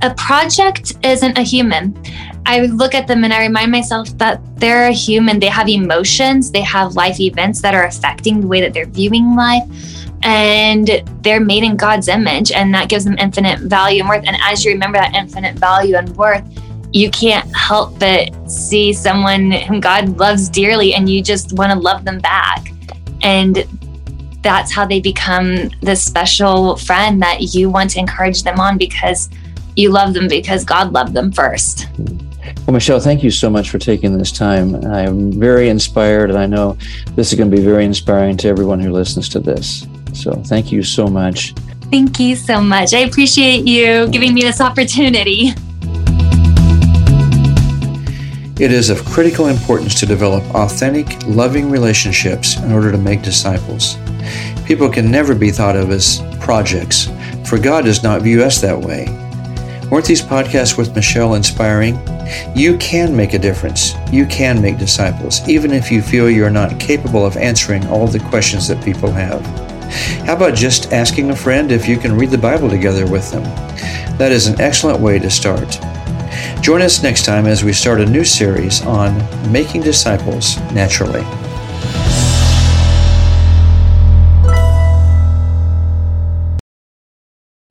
A 0.02 0.14
project 0.14 0.94
isn't 1.02 1.38
a 1.38 1.42
human. 1.42 1.96
I 2.44 2.60
look 2.66 2.94
at 2.94 3.08
them 3.08 3.24
and 3.24 3.32
I 3.32 3.40
remind 3.40 3.72
myself 3.72 4.16
that 4.18 4.40
they're 4.60 4.86
a 4.86 4.92
human. 4.92 5.40
They 5.40 5.48
have 5.48 5.68
emotions, 5.68 6.52
they 6.52 6.60
have 6.60 6.94
life 6.94 7.18
events 7.18 7.60
that 7.62 7.74
are 7.74 7.86
affecting 7.86 8.40
the 8.40 8.46
way 8.46 8.60
that 8.60 8.72
they're 8.72 8.86
viewing 8.86 9.34
life 9.34 9.64
and 10.26 11.04
they're 11.20 11.40
made 11.40 11.62
in 11.62 11.76
God's 11.76 12.08
image, 12.08 12.50
and 12.50 12.74
that 12.74 12.88
gives 12.88 13.04
them 13.04 13.16
infinite 13.16 13.60
value 13.60 14.00
and 14.00 14.08
worth. 14.08 14.24
And 14.26 14.36
as 14.42 14.64
you 14.64 14.72
remember 14.72 14.98
that 14.98 15.14
infinite 15.14 15.56
value 15.56 15.94
and 15.94 16.14
worth, 16.16 16.44
you 16.92 17.12
can't 17.12 17.46
help 17.54 17.96
but 18.00 18.30
see 18.50 18.92
someone 18.92 19.52
whom 19.52 19.78
God 19.78 20.18
loves 20.18 20.48
dearly, 20.48 20.94
and 20.94 21.08
you 21.08 21.22
just 21.22 21.52
want 21.52 21.72
to 21.72 21.78
love 21.78 22.04
them 22.04 22.18
back. 22.18 22.72
And 23.22 23.64
that's 24.42 24.72
how 24.72 24.84
they 24.84 24.98
become 24.98 25.70
the 25.82 25.94
special 25.94 26.76
friend 26.76 27.22
that 27.22 27.54
you 27.54 27.70
want 27.70 27.90
to 27.90 28.00
encourage 28.00 28.42
them 28.42 28.58
on 28.58 28.78
because 28.78 29.30
you 29.76 29.90
love 29.90 30.12
them 30.12 30.26
because 30.26 30.64
God 30.64 30.92
loved 30.92 31.14
them 31.14 31.30
first. 31.30 31.86
Well, 32.66 32.74
Michelle, 32.74 32.98
thank 32.98 33.22
you 33.22 33.30
so 33.30 33.48
much 33.48 33.70
for 33.70 33.78
taking 33.78 34.18
this 34.18 34.32
time. 34.32 34.74
I'm 34.86 35.30
very 35.38 35.68
inspired, 35.68 36.30
and 36.30 36.38
I 36.38 36.46
know 36.46 36.76
this 37.14 37.32
is 37.32 37.38
going 37.38 37.48
to 37.48 37.56
be 37.56 37.62
very 37.62 37.84
inspiring 37.84 38.36
to 38.38 38.48
everyone 38.48 38.80
who 38.80 38.90
listens 38.90 39.28
to 39.28 39.38
this. 39.38 39.86
So 40.16 40.32
thank 40.32 40.72
you 40.72 40.82
so 40.82 41.06
much. 41.06 41.52
Thank 41.90 42.18
you 42.18 42.34
so 42.34 42.60
much. 42.60 42.94
I 42.94 43.00
appreciate 43.00 43.66
you 43.66 44.08
giving 44.08 44.34
me 44.34 44.40
this 44.40 44.60
opportunity. 44.60 45.52
It 48.58 48.72
is 48.72 48.88
of 48.88 49.04
critical 49.04 49.48
importance 49.48 50.00
to 50.00 50.06
develop 50.06 50.42
authentic, 50.54 51.06
loving 51.26 51.70
relationships 51.70 52.56
in 52.56 52.72
order 52.72 52.90
to 52.90 52.96
make 52.96 53.22
disciples. 53.22 53.98
People 54.64 54.88
can 54.88 55.10
never 55.10 55.34
be 55.34 55.50
thought 55.50 55.76
of 55.76 55.90
as 55.90 56.22
projects, 56.40 57.08
for 57.44 57.58
God 57.58 57.84
does 57.84 58.02
not 58.02 58.22
view 58.22 58.42
us 58.42 58.58
that 58.62 58.80
way. 58.80 59.06
Weren't 59.90 60.06
these 60.06 60.22
podcasts 60.22 60.78
with 60.78 60.96
Michelle 60.96 61.34
inspiring? 61.34 61.96
You 62.56 62.76
can 62.78 63.14
make 63.14 63.34
a 63.34 63.38
difference. 63.38 63.92
You 64.10 64.26
can 64.26 64.60
make 64.60 64.78
disciples, 64.78 65.46
even 65.48 65.70
if 65.72 65.92
you 65.92 66.02
feel 66.02 66.30
you're 66.30 66.50
not 66.50 66.80
capable 66.80 67.24
of 67.24 67.36
answering 67.36 67.86
all 67.86 68.08
the 68.08 68.18
questions 68.18 68.66
that 68.68 68.82
people 68.82 69.12
have. 69.12 69.65
How 70.26 70.34
about 70.36 70.54
just 70.54 70.92
asking 70.92 71.30
a 71.30 71.36
friend 71.36 71.72
if 71.72 71.88
you 71.88 71.96
can 71.96 72.16
read 72.16 72.30
the 72.30 72.38
Bible 72.38 72.68
together 72.68 73.06
with 73.10 73.30
them? 73.30 73.42
That 74.18 74.32
is 74.32 74.46
an 74.46 74.60
excellent 74.60 75.00
way 75.00 75.18
to 75.18 75.30
start. 75.30 75.78
Join 76.62 76.82
us 76.82 77.02
next 77.02 77.24
time 77.24 77.46
as 77.46 77.62
we 77.62 77.72
start 77.72 78.00
a 78.00 78.06
new 78.06 78.24
series 78.24 78.82
on 78.84 79.16
making 79.52 79.82
disciples 79.82 80.56
naturally. 80.72 81.22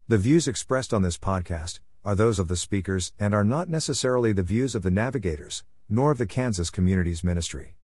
The 0.08 0.20
views 0.20 0.48
expressed 0.48 0.94
on 0.94 1.02
this 1.02 1.18
podcast 1.18 1.80
are 2.04 2.14
those 2.14 2.38
of 2.38 2.48
the 2.48 2.56
speakers 2.56 3.12
and 3.20 3.34
are 3.34 3.44
not 3.44 3.68
necessarily 3.68 4.32
the 4.32 4.44
views 4.44 4.76
of 4.76 4.84
the 4.84 4.92
navigators, 4.92 5.64
nor 5.90 6.12
of 6.12 6.20
the 6.20 6.28
Kansas 6.28 6.70
Communities 6.70 7.24
Ministry. 7.24 7.76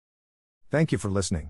Thank 0.69 0.91
you 0.91 0.99
for 0.99 1.09
listening. 1.09 1.49